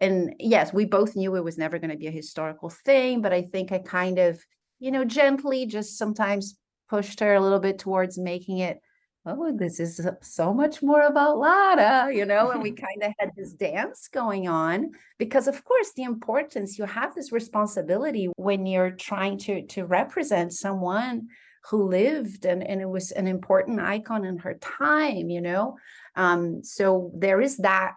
[0.00, 3.32] and yes we both knew it was never going to be a historical thing but
[3.32, 4.40] i think i kind of
[4.78, 6.56] you know gently just sometimes
[6.88, 8.80] pushed her a little bit towards making it
[9.26, 13.30] oh, this is so much more about lada you know, and we kind of had
[13.36, 18.92] this dance going on because of course the importance you have this responsibility when you're
[18.92, 21.28] trying to to represent someone
[21.70, 25.76] who lived and, and it was an important icon in her time, you know.
[26.16, 27.94] Um, so there is that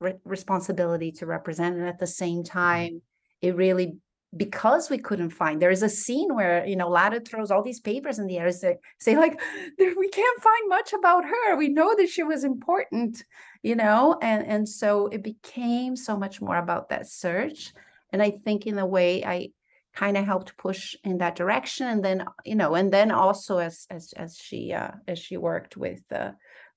[0.00, 2.58] re- responsibility to represent and at the same mm-hmm.
[2.58, 3.02] time
[3.40, 3.96] it really
[4.36, 7.80] because we couldn't find there is a scene where you know Lara throws all these
[7.80, 9.40] papers in the air say, say like
[9.78, 11.56] we can't find much about her.
[11.56, 13.24] We know that she was important
[13.62, 14.18] you know?
[14.22, 17.72] And and so it became so much more about that search.
[18.12, 19.50] And i think in a way i
[19.92, 21.88] kind of helped push in that direction.
[21.88, 25.76] And then you know and then also as as as she uh as she worked
[25.76, 26.32] with uh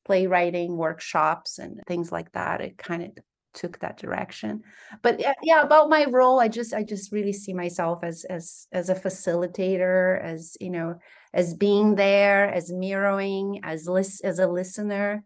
[0.06, 3.12] playwriting workshops and things like that it kind of
[3.54, 4.64] took that direction.
[5.02, 8.90] But yeah, about my role i just i just really see myself as as as
[8.90, 10.96] a facilitator as you know
[11.34, 15.24] as being there as mirroring as lis- as a listener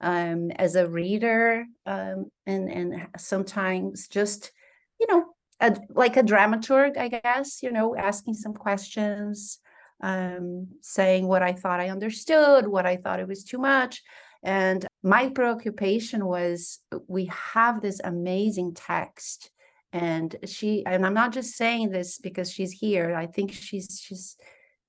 [0.00, 4.52] um as a reader um and and sometimes just
[5.00, 5.24] you know
[5.60, 9.58] a, like a dramaturg i guess you know asking some questions
[10.02, 14.02] um saying what i thought i understood what i thought it was too much.
[14.42, 16.78] And my preoccupation was
[17.08, 19.50] we have this amazing text
[19.92, 23.14] and she and i'm not just saying this because she's here.
[23.14, 24.36] I think she's she's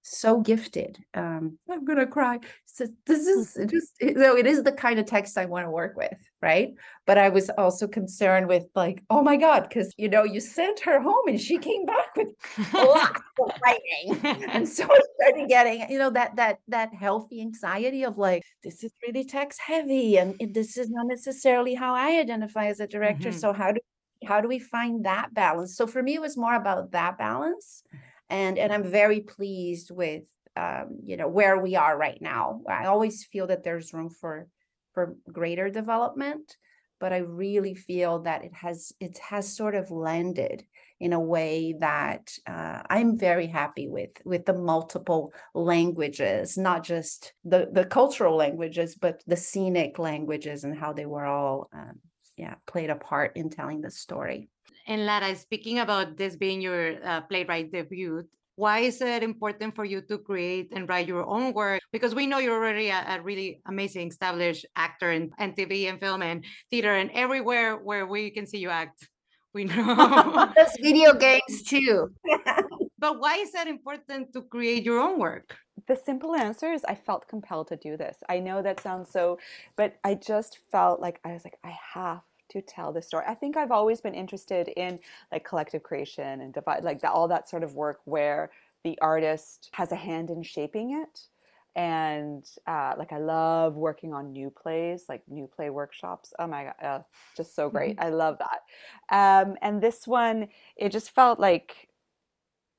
[0.08, 1.04] so gifted.
[1.14, 2.40] Um, I'm gonna cry.
[2.66, 5.98] So this is just so it is the kind of text I want to work
[5.98, 6.74] with, right?
[7.06, 10.80] But I was also concerned with like, oh my God, because you know, you sent
[10.82, 12.30] her home and she came back with
[12.74, 14.46] lots of writing.
[14.50, 18.84] And so I started getting, you know, that that that healthy anxiety of like, this
[18.84, 23.30] is really text heavy and this is not necessarily how I identify as a director.
[23.30, 23.40] Mm-hmm.
[23.40, 23.80] So how do
[24.26, 25.76] how do we find that balance?
[25.76, 27.84] So for me, it was more about that balance
[28.30, 30.24] and and i'm very pleased with
[30.56, 32.62] um, you know where we are right now.
[32.68, 34.48] I always feel that there's room for
[34.94, 36.58] for greater development
[37.00, 40.64] but i really feel that it has it has sort of landed
[41.00, 47.34] in a way that uh, i'm very happy with with the multiple languages not just
[47.44, 52.00] the the cultural languages but the scenic languages and how they were all um,
[52.36, 54.50] yeah played a part in telling the story
[54.88, 58.24] and Lara, speaking about this being your uh, playwright debut,
[58.56, 61.80] why is it important for you to create and write your own work?
[61.92, 66.00] Because we know you're already a, a really amazing established actor in, in TV and
[66.00, 69.08] film and theater and everywhere where we can see you act.
[69.54, 70.52] We know.
[70.56, 72.10] That's video games too.
[73.00, 75.56] but why is that important to create your own work?
[75.88, 78.18] The simple answer is I felt compelled to do this.
[78.28, 79.38] I know that sounds so,
[79.76, 83.26] but I just felt like I was like, I have to tell the story.
[83.28, 85.00] I think I've always been interested in
[85.32, 88.52] like collective creation and divide, like the, all that sort of work where
[88.84, 91.28] the artist has a hand in shaping it.
[91.76, 96.34] And uh, like I love working on new plays, like new play workshops.
[96.40, 97.00] Oh my god, uh,
[97.36, 97.98] just so great!
[97.98, 98.08] Mm-hmm.
[98.08, 99.46] I love that.
[99.46, 101.90] Um, and this one, it just felt like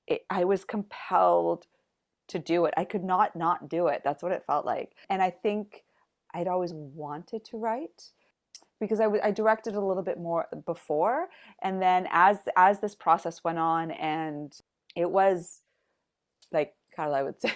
[0.09, 1.69] it, I was compelled
[2.29, 2.75] to do it.
[2.77, 4.03] I could not not do it.
[4.05, 4.97] That's what it felt like.
[5.11, 5.85] And I think
[6.35, 8.11] I'd always wanted to write
[8.81, 11.29] because I, I directed a little bit more before
[11.63, 14.53] and then as as this process went on and
[14.97, 15.63] it was
[16.53, 17.53] like Carla I would say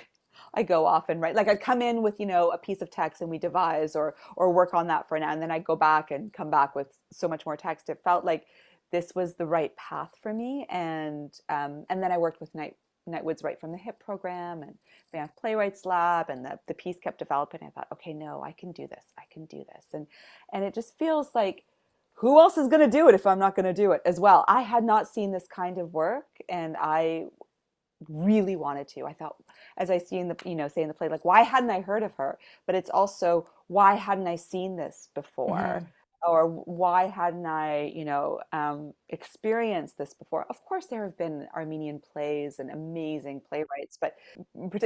[0.55, 2.91] I go off and write like I'd come in with you know a piece of
[2.91, 5.77] text and we devise or or work on that for now and then I'd go
[5.77, 7.89] back and come back with so much more text.
[7.89, 8.47] It felt like
[8.91, 12.77] this was the right path for me and um, and then I worked with Night
[13.09, 14.75] Nightwood's Write from the Hip program and
[15.13, 17.61] Banff Playwrights Lab, and the, the piece kept developing.
[17.63, 19.05] I thought, okay, no, I can do this.
[19.19, 19.87] I can do this.
[19.93, 20.07] And
[20.53, 21.65] and it just feels like
[22.15, 24.21] who else is going to do it if I'm not going to do it as
[24.21, 24.45] well?
[24.47, 27.27] I had not seen this kind of work and I
[28.09, 29.07] really wanted to.
[29.07, 29.37] I thought,
[29.77, 31.81] as I see in the, you know, say in the play, like, why hadn't I
[31.81, 32.39] heard of her?
[32.67, 35.81] But it's also, why hadn't I seen this before?
[35.83, 35.87] Mhm.
[36.25, 40.47] Or why hadn't I, you know, um, experienced this before?
[40.49, 44.15] Of course, there have been Armenian plays and amazing playwrights, but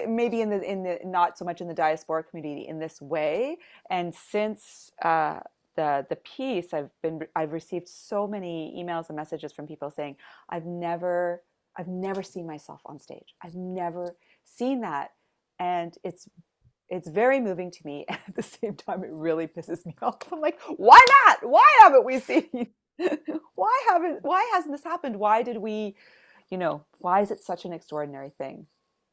[0.09, 3.59] maybe in the in the not so much in the diaspora community in this way.
[3.90, 5.40] And since uh,
[5.77, 10.16] the the piece, I've been I've received so many emails and messages from people saying,
[10.49, 11.42] "I've never
[11.77, 13.35] I've never seen myself on stage.
[13.42, 15.11] I've never seen that."
[15.59, 16.29] And it's
[16.88, 18.05] it's very moving to me.
[18.09, 20.33] and At the same time, it really pisses me off.
[20.33, 21.49] I'm like, why not?
[21.49, 22.68] Why haven't we seen?
[23.55, 24.20] why haven't?
[24.22, 25.16] Why hasn't this happened?
[25.16, 25.96] Why did we?
[26.51, 28.66] You know, why is it such an extraordinary thing?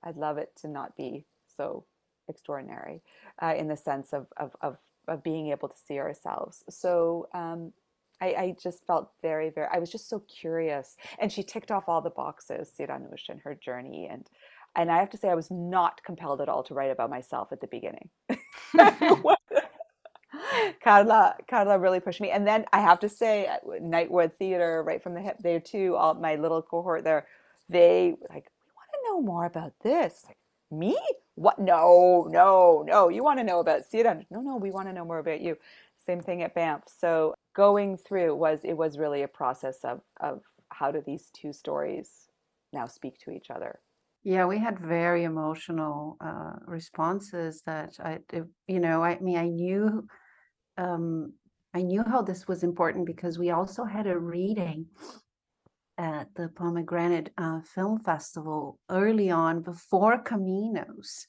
[0.03, 1.85] I'd love it to not be so
[2.27, 3.01] extraordinary
[3.41, 6.63] uh, in the sense of, of of of being able to see ourselves.
[6.69, 7.73] So um,
[8.21, 9.67] I, I just felt very, very.
[9.73, 13.55] I was just so curious, and she ticked off all the boxes, Siranoush and her
[13.55, 14.29] journey, and
[14.75, 17.51] and I have to say, I was not compelled at all to write about myself
[17.51, 18.09] at the beginning.
[20.83, 25.03] Carla, Carla really pushed me, and then I have to say, at Nightwood Theater, Write
[25.03, 27.27] from the Hip, there too, all my little cohort there,
[27.69, 30.23] they like, we want to know more about this.
[30.27, 30.37] Like,
[30.71, 30.97] me?
[31.35, 31.59] What?
[31.59, 33.09] No, no, no.
[33.09, 34.25] You want to know about Siran?
[34.29, 34.57] No, no.
[34.57, 35.57] We want to know more about you.
[36.05, 36.83] Same thing at Banff.
[36.87, 41.53] So going through was it was really a process of of how do these two
[41.53, 42.27] stories
[42.73, 43.79] now speak to each other.
[44.23, 49.47] Yeah, we had very emotional uh, responses that I, it- you know, I mean, I
[49.49, 50.07] knew,
[50.77, 51.33] um,
[51.73, 54.87] I knew how this was important because we also had a reading
[55.97, 61.25] at the Pomegranate uh, Film Festival early on before Caminos.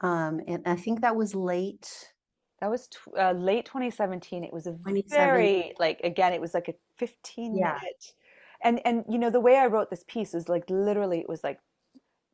[0.00, 2.12] Um, and I think that was late.
[2.60, 4.44] That was tw- uh, late 2017.
[4.44, 4.76] It was a
[5.08, 7.78] very like again, it was like a 15 Yeah.
[7.80, 8.04] minute.
[8.62, 11.42] And and you know the way I wrote this piece is like literally it was
[11.42, 11.58] like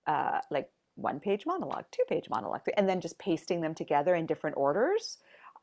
[0.09, 4.27] uh like one page monologue, two page monologue, and then just pasting them together in
[4.27, 5.19] different orders.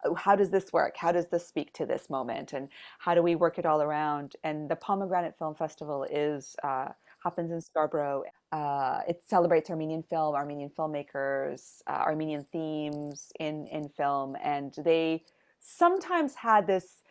[0.06, 0.96] Uh, How does this work?
[0.98, 2.54] How does this speak to this moment?
[2.54, 4.36] And how do we work it all around?
[4.44, 6.90] And the Pomegranate Film Festival is uh,
[7.24, 8.24] happens in Scarborough.
[8.52, 15.24] Uh, it celebrates Armenian film, Armenian filmmakers, uh, Armenian themes in in film, and they
[15.60, 17.02] sometimes had this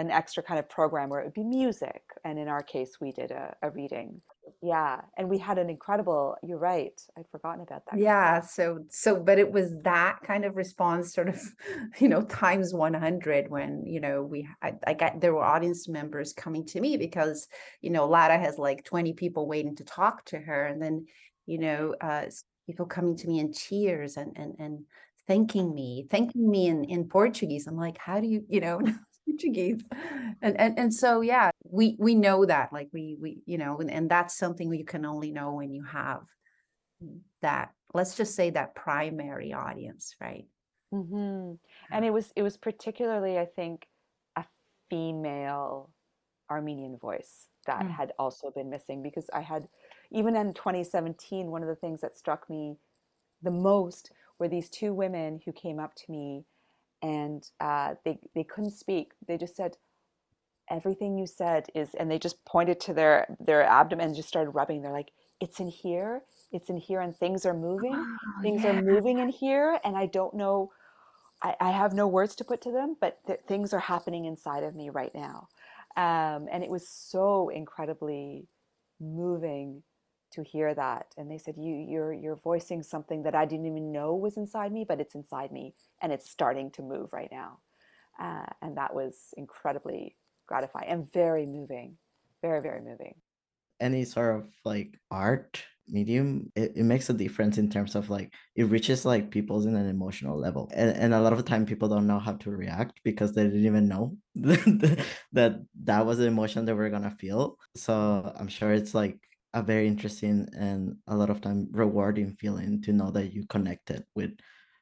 [0.00, 3.12] an extra kind of program where it would be music, and in our case, we
[3.12, 4.20] did a, a reading.
[4.62, 6.36] Yeah, and we had an incredible.
[6.42, 6.98] You're right.
[7.16, 7.98] I'd forgotten about that.
[7.98, 11.40] Yeah, so so but it was that kind of response sort of,
[11.98, 16.32] you know, times 100 when, you know, we I, I got there were audience members
[16.32, 17.46] coming to me because,
[17.82, 21.06] you know, Lara has like 20 people waiting to talk to her and then,
[21.46, 22.26] you know, uh
[22.66, 24.84] people coming to me in tears and and and
[25.26, 27.66] thanking me, thanking me in in Portuguese.
[27.66, 28.80] I'm like, how do you, you know,
[29.26, 29.82] Portuguese.
[30.42, 33.90] And and and so yeah, we we know that like we we you know and,
[33.90, 36.22] and that's something you can only know when you have
[37.42, 40.46] that let's just say that primary audience right
[40.92, 41.52] hmm
[41.92, 43.86] And it was it was particularly, I think,
[44.36, 44.44] a
[44.88, 45.90] female
[46.50, 47.90] Armenian voice that Mm.
[47.90, 49.66] had also been missing because I had
[50.10, 52.76] even in 2017, one of the things that struck me
[53.42, 56.44] the most were these two women who came up to me
[57.02, 59.12] and uh, they they couldn't speak.
[59.28, 59.76] They just said,
[60.70, 64.50] "Everything you said is," and they just pointed to their their abdomen and just started
[64.52, 64.82] rubbing.
[64.82, 66.22] They're like, "It's in here.
[66.52, 68.06] It's in here, and things are moving.
[68.42, 70.70] things are moving in here, and I don't know."
[71.42, 74.64] I, I have no words to put to them, but th- things are happening inside
[74.64, 75.48] of me right now.
[75.96, 78.46] Um, and it was so incredibly
[79.00, 79.82] moving
[80.32, 81.06] to hear that.
[81.16, 84.72] And they said, you, you're, you're voicing something that I didn't even know was inside
[84.72, 87.58] me, but it's inside me and it's starting to move right now.
[88.20, 90.16] Uh, and that was incredibly
[90.46, 91.96] gratifying and very moving,
[92.42, 93.14] very, very moving.
[93.80, 98.32] any sort of like art medium it, it makes a difference in terms of like
[98.54, 101.66] it reaches like people's in an emotional level and, and a lot of the time
[101.66, 104.16] people don't know how to react because they didn't even know
[105.32, 109.18] that that was the emotion they were gonna feel so i'm sure it's like
[109.54, 114.04] a very interesting and a lot of time rewarding feeling to know that you connected
[114.14, 114.30] with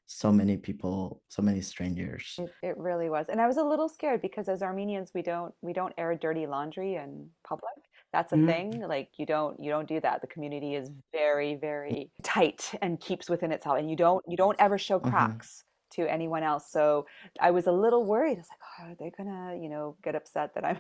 [0.07, 3.29] so many people so many strangers It, it really was.
[3.29, 6.47] And I was a little scared because as Armenians, we don't, we don't air dirty
[6.47, 7.73] laundry in public.
[8.13, 8.47] That's a Mm.
[8.47, 8.81] thing.
[8.87, 10.21] Like you don't, you don't do that.
[10.21, 13.79] The community is very, very tight and keeps within itself.
[13.79, 15.09] And you don't, you don't ever show Mhm.
[15.11, 15.65] cracks
[15.95, 16.71] to anyone else.
[16.71, 17.07] So
[17.41, 18.37] I was a little worried.
[18.37, 20.79] I was like, oh, are they gonna, you know, get upset that I'm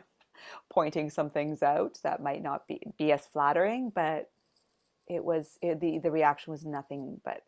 [0.70, 3.90] pointing some things out that might not be be as flattering?
[3.94, 4.30] But
[5.08, 7.42] it was it, the the reaction was nothing but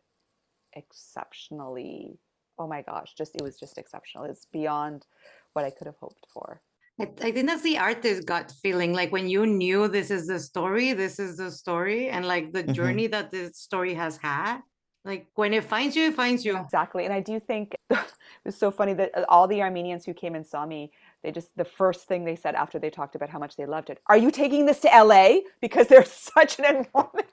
[0.73, 2.17] exceptionally.
[2.57, 4.25] Oh my gosh, just it was just exceptional.
[4.25, 5.05] It's beyond
[5.53, 6.61] what I could have hoped for.
[6.99, 8.93] I, I think that's the artist gut feeling.
[8.93, 12.63] Like when you knew this is the story, this is the story, and like the
[12.63, 12.73] Mhm.
[12.73, 14.59] journey that this story has had.
[15.03, 16.57] Like when it finds you, it finds you.
[16.57, 17.05] Exactly.
[17.05, 17.99] And I do think it
[18.45, 20.91] was so funny that uh, all the Armenians who came and saw me,
[21.23, 23.89] they just, the first thing they said after they talked about how much they loved
[23.89, 25.39] it, are you taking this to LA?
[25.61, 27.25] Because there's such an enormous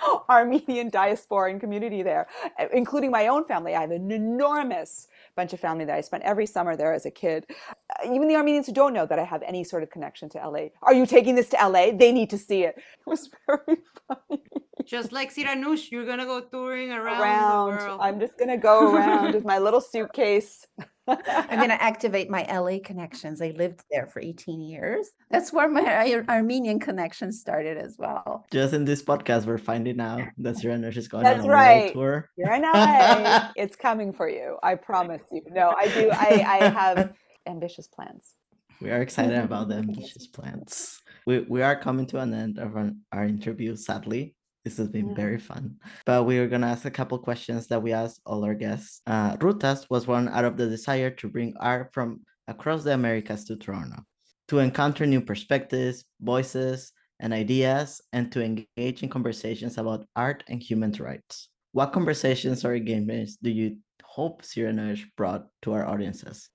[0.28, 2.26] Armenian diaspora and community there,
[2.58, 3.74] uh, including my own family.
[3.74, 7.10] I have an enormous bunch of family that I spent every summer there as a
[7.10, 7.46] kid.
[7.50, 10.38] Uh, Even the Armenians who don't know that I have any sort of connection to
[10.38, 11.92] LA, are you taking this to LA?
[11.92, 12.76] They need to see it.
[13.06, 14.42] It was very funny.
[14.84, 17.70] Just like Siranoush, you're gonna go touring around, around.
[17.70, 18.00] the world.
[18.02, 20.66] I'm just gonna go around with my little suitcase.
[21.26, 23.40] I'm going to activate my LA connections.
[23.40, 25.08] I lived there for 18 years.
[25.30, 28.46] That's where my Ar- Armenian connection started as well.
[28.52, 31.92] Just in this podcast, we're finding out that Cyrano is going That's on a right.
[31.92, 32.28] tour.
[32.36, 33.50] You're in LA.
[33.56, 34.56] it's coming for you.
[34.62, 35.42] I promise you.
[35.50, 36.10] No, I do.
[36.12, 37.14] I, I have
[37.46, 38.34] ambitious plans.
[38.80, 41.00] We are excited about the ambitious plans.
[41.26, 44.34] We, we are coming to an end of our, our interview, sadly.
[44.68, 45.14] This has been Yeah.
[45.24, 45.80] very fun.
[46.04, 49.00] But we are going to ask a couple questions that we asked all our guests.
[49.06, 53.44] Uh, Rutas was born out of the desire to bring art from across the Americas
[53.46, 54.02] to Toronto,
[54.48, 60.62] to encounter new perspectives, voices, and ideas, and to engage in conversations about art and
[60.62, 61.48] human rights.
[61.72, 66.50] What conversations or engagements do you hope Cyrano brought to our audiences?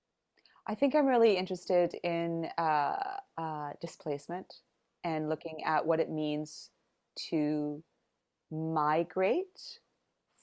[0.68, 4.54] I think I'm really interested in uh, uh, displacement
[5.02, 6.70] and looking at what it means
[7.30, 7.82] to
[8.50, 9.78] migrate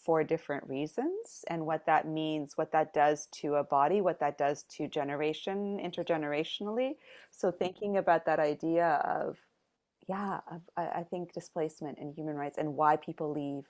[0.03, 4.37] for different reasons and what that means, what that does to a body, what that
[4.37, 6.93] does to generation, intergenerationally.
[7.29, 9.37] So, thinking about that idea of,
[10.07, 13.65] yeah, of, I, think displacement and human rights and why people leave,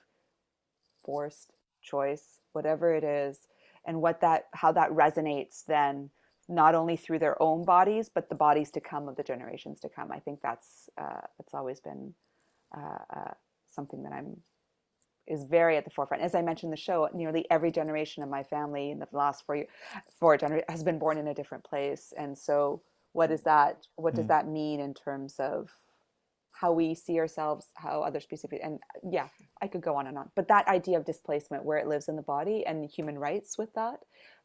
[1.04, 1.52] forced
[1.82, 3.38] choice, whatever it is,
[3.84, 6.10] and what that, how that resonates then
[6.48, 9.88] not only through their own bodies but the bodies to come of the generations to
[9.88, 10.10] come.
[10.10, 12.14] I think that's uh, that's always been
[12.76, 13.34] uh, uh,
[13.72, 14.36] something that I'm
[15.26, 16.22] is very at the forefront.
[16.22, 19.56] As I mentioned the show, nearly every generation of my family in the last four
[19.56, 19.66] year,
[20.18, 23.86] four generations has been born in a different place, and so what is that?
[23.96, 24.28] What does Mm.
[24.28, 25.70] that mean in terms of
[26.50, 29.28] how we see ourselves, how other species, and yeah,
[29.60, 30.30] I could go on and on.
[30.34, 33.72] But that idea of displacement, where it lives in the body, and human rights with
[33.74, 34.00] that,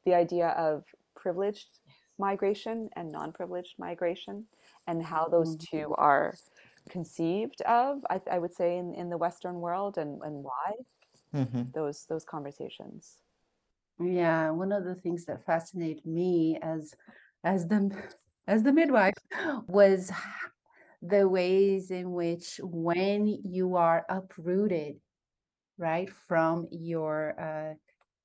[0.06, 0.84] the idea of
[1.16, 1.80] privileged
[2.20, 4.48] migration and non-privileged migration,
[4.88, 6.34] and how those two are
[6.90, 10.74] conceived of, I, I would say, in, in the Western world, and, and why
[11.34, 11.74] Mhm.
[11.74, 13.22] those those conversations.
[14.00, 16.94] Yeah, one of the things that fascinated me as
[17.44, 17.82] as the
[18.48, 19.14] as the midwife
[19.68, 20.12] was
[21.02, 25.00] the ways in which when you are uprooted,
[25.78, 27.76] right, from your uh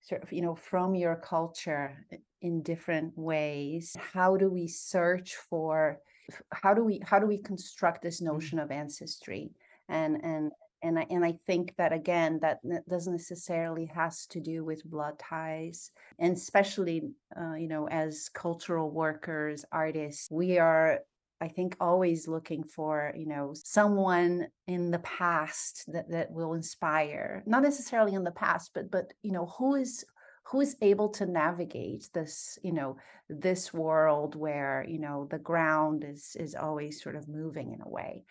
[0.03, 2.07] sort of, you know, from your culture
[2.43, 6.12] in different ways, how do we search for f-
[6.53, 9.51] how do we how do we construct this notion of ancestry?
[9.89, 10.53] And and
[10.83, 12.59] and I, and I think that again that
[12.89, 17.11] doesn't necessarily has to do with blood ties and especially
[17.41, 21.01] uh, you know as cultural workers artists we are
[21.41, 27.43] i think always looking for you know someone in the past that that will inspire
[27.47, 30.05] not necessarily in the past but but you know who is
[30.45, 32.97] who is able to navigate this you know
[33.29, 37.89] this world where you know the ground is is always sort of moving in a
[37.89, 38.25] way.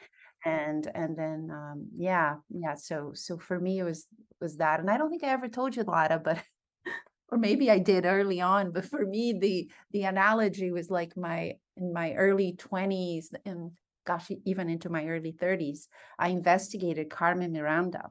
[0.45, 4.07] And and then um yeah yeah so so for me it was
[4.39, 4.80] was that.
[4.80, 6.39] And i don't think i ever told you Lara, but
[7.32, 11.53] or maybe i did early on but for me the the analogy was like my
[11.78, 13.72] in my early 20s and
[14.05, 15.88] gosh even into my early 30s
[16.20, 18.09] i investigated carmen miranda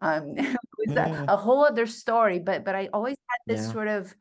[0.00, 0.34] um
[0.88, 1.32] it was a, Mm.
[1.32, 3.70] a whole other story but but i always had this Yeah.
[3.70, 4.14] sort of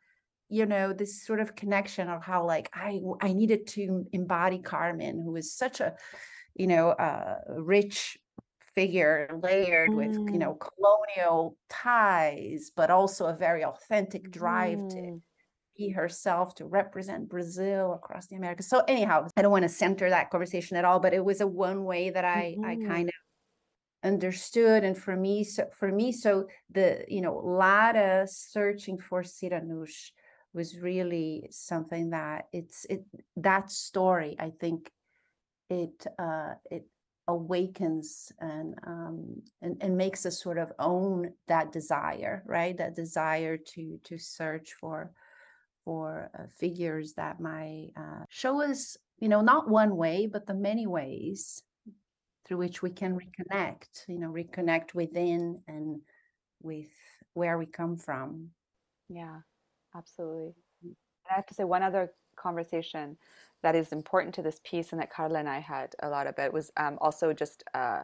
[0.49, 5.22] you know this sort of connection of how like i i needed to embody carmen
[5.24, 5.95] who was such a
[6.55, 8.18] you know uh rich
[8.76, 15.22] figure layered with you know colonial ties but also a very authentic drive to Mm.
[15.78, 18.68] be herself to represent Brazil across the Americas.
[18.68, 21.47] So anyhow, I don't want to center that conversation at all, but it was a
[21.47, 22.88] one way that I I Mhm.
[22.88, 23.13] kind of
[24.04, 30.12] understood and for me so for me so the you know Lara searching for Siranoush
[30.54, 33.04] was really something that it's it
[33.38, 34.91] that story I think
[35.70, 36.86] it uh it
[37.28, 42.78] awakens and um and, and makes us sort of own that desire right?
[42.78, 45.12] That desire to to search for
[45.86, 50.54] for uh, figures that might uh, show us you know not one way but the
[50.54, 51.64] many ways
[52.48, 56.00] through which we can reconnect you know reconnect within and
[56.62, 56.89] with
[57.34, 58.50] where we come from
[59.10, 59.39] Yeah,
[59.95, 60.54] absolutely.
[60.84, 60.95] And
[61.30, 63.18] I have to say one other conversation
[63.64, 66.54] that is important to this piece and that Carla and I had a lot about
[66.54, 68.04] was um, also just uh,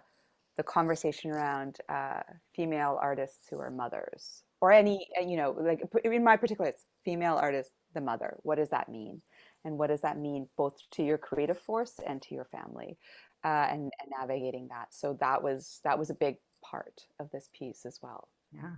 [0.58, 2.22] the conversation around uh,
[2.56, 6.86] female artists who are mothers or any, uh, you know, like in my particular, it's
[7.04, 8.38] female artist, the mother.
[8.44, 9.22] What does that mean?
[9.66, 12.98] And what does that mean both to your creative force and to your family
[13.44, 14.88] uh, and, and navigating that?
[14.92, 18.28] So that was, that was a big part of this piece as well.
[18.54, 18.76] Yeah.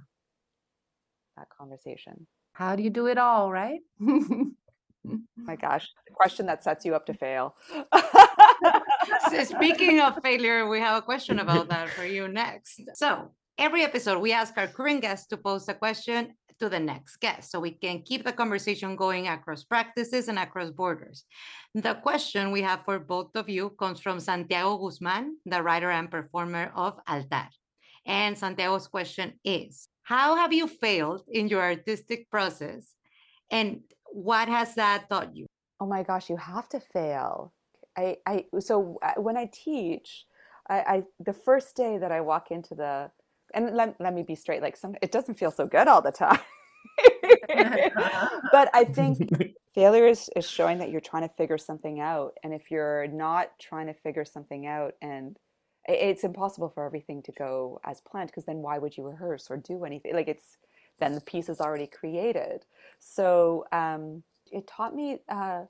[1.37, 2.27] That conversation.
[2.53, 3.81] How do you do it all, right?
[3.99, 7.55] my gosh, the question that sets you up to fail.
[9.29, 12.81] So speaking of failure, we have a question about that for you next.
[12.93, 17.17] So every episode, we ask our current guest to pose a question to the next
[17.17, 21.25] guest so we can keep the conversation going across practices and across borders.
[21.73, 26.09] The question we have for both of you comes from Santiago Guzman, the writer and
[26.09, 27.49] performer of Altar.
[28.05, 32.93] And Santiago's question is How have you failed in your artistic process?
[33.51, 33.81] And
[34.11, 35.47] what has that taught you?
[35.79, 37.53] Oh my gosh, you have to fail.
[37.97, 40.25] I, I so uh, when I teach,
[40.69, 43.11] I, I the first day that I walk into the
[43.55, 46.11] and let, let me be straight, like some it doesn't feel so good all the
[46.11, 46.39] time.
[48.51, 49.29] but I think
[49.73, 52.37] failure is, is showing that you're trying to figure something out.
[52.43, 55.37] And if you're not trying to figure something out and
[55.87, 59.57] it's impossible for everything to go as planned because then why would you rehearse or
[59.57, 60.57] do anything like it's
[60.99, 62.65] then the piece is already created
[62.99, 65.61] so um, it taught me uh,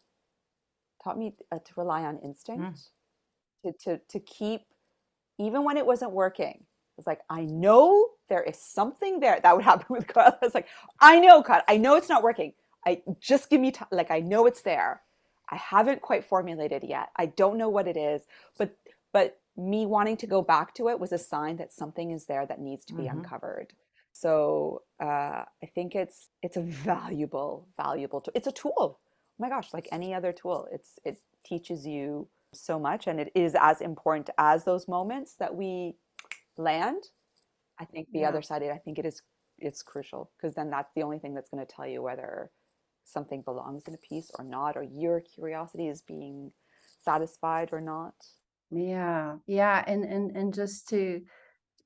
[1.03, 2.81] taught me uh, to rely on instinct mm.
[3.63, 4.61] to, to to keep
[5.37, 6.63] even when it wasn't working
[6.97, 9.39] it's like i know there is something there.
[9.41, 10.35] That would happen with God.
[10.41, 10.67] It's like
[10.99, 12.53] i know god i know it's not working.
[12.85, 15.01] I just give me time like i know it's there.
[15.49, 17.09] I haven't quite formulated yet.
[17.15, 18.23] I don't know what it is
[18.57, 18.75] but
[19.13, 22.45] but me wanting to go back to it was a sign that something is there
[22.45, 23.19] that needs to be mm-hmm.
[23.19, 23.73] uncovered.
[24.11, 28.73] So uh, i think it's it's a valuable valuable tool it's a tool.
[28.77, 28.97] Oh
[29.37, 33.55] my gosh like any other tool it's it teaches you so much and it is
[33.59, 35.95] as important as those moments that we
[36.57, 37.03] land
[37.79, 38.29] i think the yeah.
[38.29, 39.21] other side i think it is
[39.59, 42.51] it's crucial because then that's the only thing that's going to tell you whether
[43.05, 46.51] something belongs in a piece or not or your curiosity is being
[47.03, 48.13] satisfied or not.
[48.71, 51.21] Yeah yeah and and and just to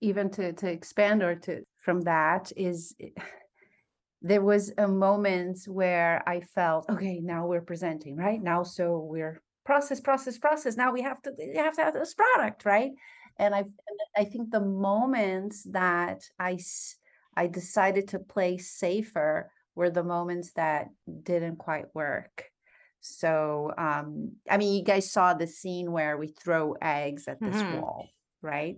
[0.01, 2.95] even to to expand or to from that is
[4.21, 8.41] there was a moment where i felt okay now we're presenting right?
[8.41, 10.77] Now so we're process process process.
[10.77, 12.91] Now we have to we have to have this product right
[13.39, 13.63] and i
[14.15, 16.57] i think the moments that i
[17.35, 20.89] i decided to play safer were the moments that
[21.23, 22.51] didn't quite work
[23.01, 27.55] so, um, I mean, you guys saw the scene where we throw eggs at this
[27.55, 27.79] mm-hmm.
[27.79, 28.09] wall,
[28.41, 28.77] right?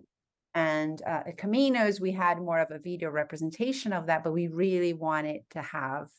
[0.54, 4.48] And uh, at Caminos, we had more of a video representation of that, but we
[4.48, 6.10] really wanted to have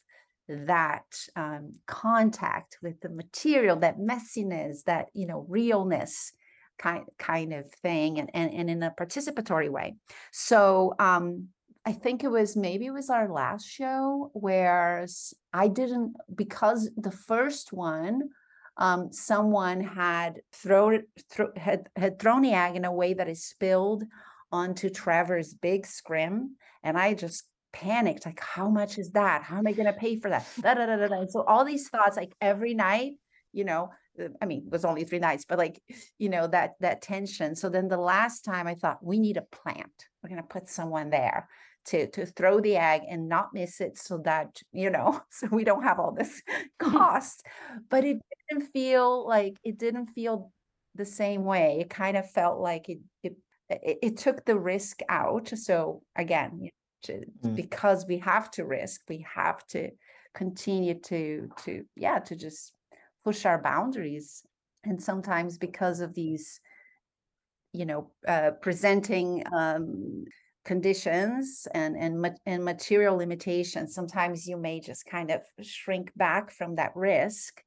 [0.49, 1.05] that
[1.37, 6.33] um, contact with the material, that messiness, that you know, realness
[6.79, 9.97] kind kind of thing, and and, and in a participatory way.
[10.33, 11.49] So um,
[11.85, 15.07] I think it was maybe it was our last show where
[15.53, 18.31] I didn't because the first one
[18.77, 23.45] um, someone had thrown thro- had had thrown the egg in a way that is
[23.45, 24.05] spilled
[24.51, 29.43] onto Trevor's big scrim, and I just panicked like how much is that?
[29.43, 30.47] How am i going to pay for that?
[30.61, 33.13] Da, da, da, da, so all these thoughts like every night
[33.53, 33.91] you know
[34.41, 35.81] i mean it was only three nights but like
[36.19, 37.55] you know that that tension.
[37.55, 39.93] So then the last time i thought we need a plant.
[40.23, 41.49] We're going to put someone there
[41.87, 45.65] to to throw the egg and not miss it so that you know so we
[45.65, 46.43] don't have all this
[46.79, 47.45] cost.
[47.91, 50.53] But it didn't feel like it didn't feel
[50.95, 51.79] the same way.
[51.81, 53.37] It kind of felt like it it
[53.69, 55.53] it, it took the risk out.
[55.57, 56.71] So again you know,
[57.05, 57.57] to, mm.
[57.57, 59.91] because we have to risk we have to
[60.35, 62.73] continue to to yeah to just
[63.25, 64.43] push our boundaries
[64.85, 66.61] and sometimes because of these
[67.73, 70.25] you know uh, presenting um,
[70.65, 76.77] conditions and and and material limitations sometimes you may just kind of shrink back from
[76.77, 77.63] that risk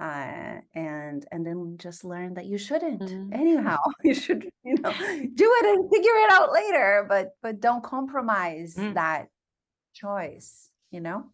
[0.00, 3.32] uh, and and then just learn that you shouldn't mm-hmm.
[3.32, 7.84] anyhow you should you know do it and figure it out later but but don't
[7.84, 8.94] compromise mm.
[8.94, 9.26] that
[9.94, 11.24] choice you know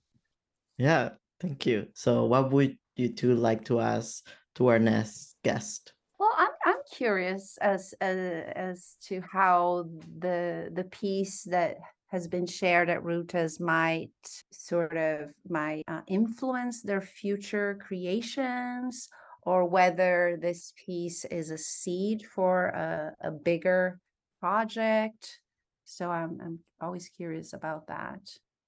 [0.76, 5.92] yeah thank you so what would you two like to ask to our next guest
[6.20, 9.86] well, I'm I'm curious as as, as to how
[10.18, 11.78] the the piece that
[12.08, 14.10] has been shared at Rutas might
[14.52, 19.08] sort of might uh, influence their future creations,
[19.42, 23.98] or whether this piece is a seed for a, a bigger
[24.40, 25.40] project.
[25.86, 28.20] So I'm I'm always curious about that.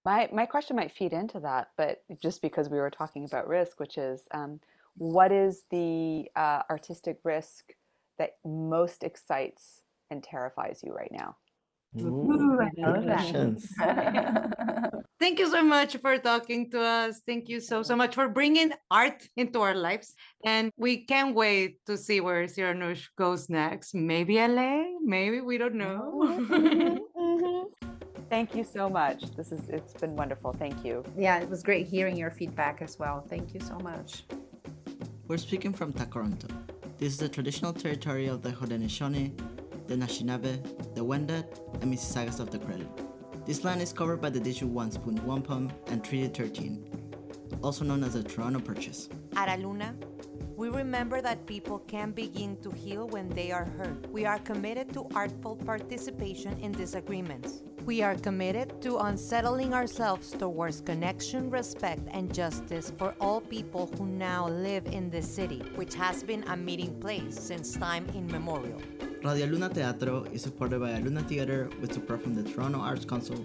[0.04, 3.78] My my question might feed into that, but just because we were talking about risk,
[3.78, 4.60] which is um,
[4.96, 7.72] what is the uh, artistic risk
[8.18, 11.36] that most excites and terrifies you right now?
[12.00, 15.04] Ooh, I love that.
[15.20, 17.20] Thank you so much for talking to us.
[17.26, 20.14] Thank you so, so much for bringing art into our lives.
[20.44, 23.94] And we can't wait to see where Siranoush goes next.
[23.94, 26.98] Maybe LA, maybe we don't know.
[28.32, 29.36] Thank you so much.
[29.36, 30.54] This is it's been wonderful.
[30.54, 31.04] Thank you.
[31.18, 33.22] yeah, it was great hearing your feedback as well.
[33.28, 34.24] Thank you so much.
[35.28, 36.48] We're speaking from Takaronto.
[36.96, 39.38] This is the traditional territory of the Haudenosaunee,
[39.86, 42.88] the Anishinaabe, the Wendat, and Mississaugas of the Credit.
[43.44, 47.84] This land is covered by the Dish With One Spoon Wampum and Treaty 13, also
[47.84, 49.10] known as the Toronto Purchase.
[49.36, 49.94] At Aluna,
[50.56, 54.10] we remember that people can begin to heal when they are hurt.
[54.10, 57.62] We are committed to artful participation in disagreements.
[57.84, 64.06] We are committed to unsettling ourselves towards connection, respect, and justice for all people who
[64.06, 68.80] now live in this city, which has been a meeting place since time immemorial.
[69.24, 73.44] Radio Luna Teatro is supported by Aluna Theatre with support from the Toronto Arts Council,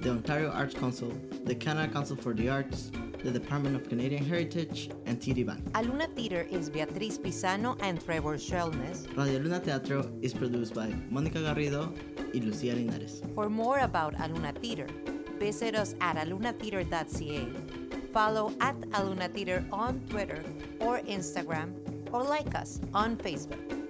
[0.00, 1.12] the Ontario Arts Council,
[1.44, 2.90] the Canada Council for the Arts,
[3.24, 5.64] the Department of Canadian Heritage, and TD Bank.
[5.72, 9.06] Aluna Theater is Beatriz Pizano and Trevor Schwellnus.
[9.16, 11.92] Radio Luna Teatro is produced by Monica Garrido
[12.34, 13.22] y Lucia Linares.
[13.34, 14.86] For more about Aluna Theater,
[15.38, 17.48] visit us at alunatheater.ca,
[18.12, 20.42] follow at Aluna Theater on Twitter
[20.80, 21.74] or Instagram,
[22.12, 23.85] or like us on Facebook.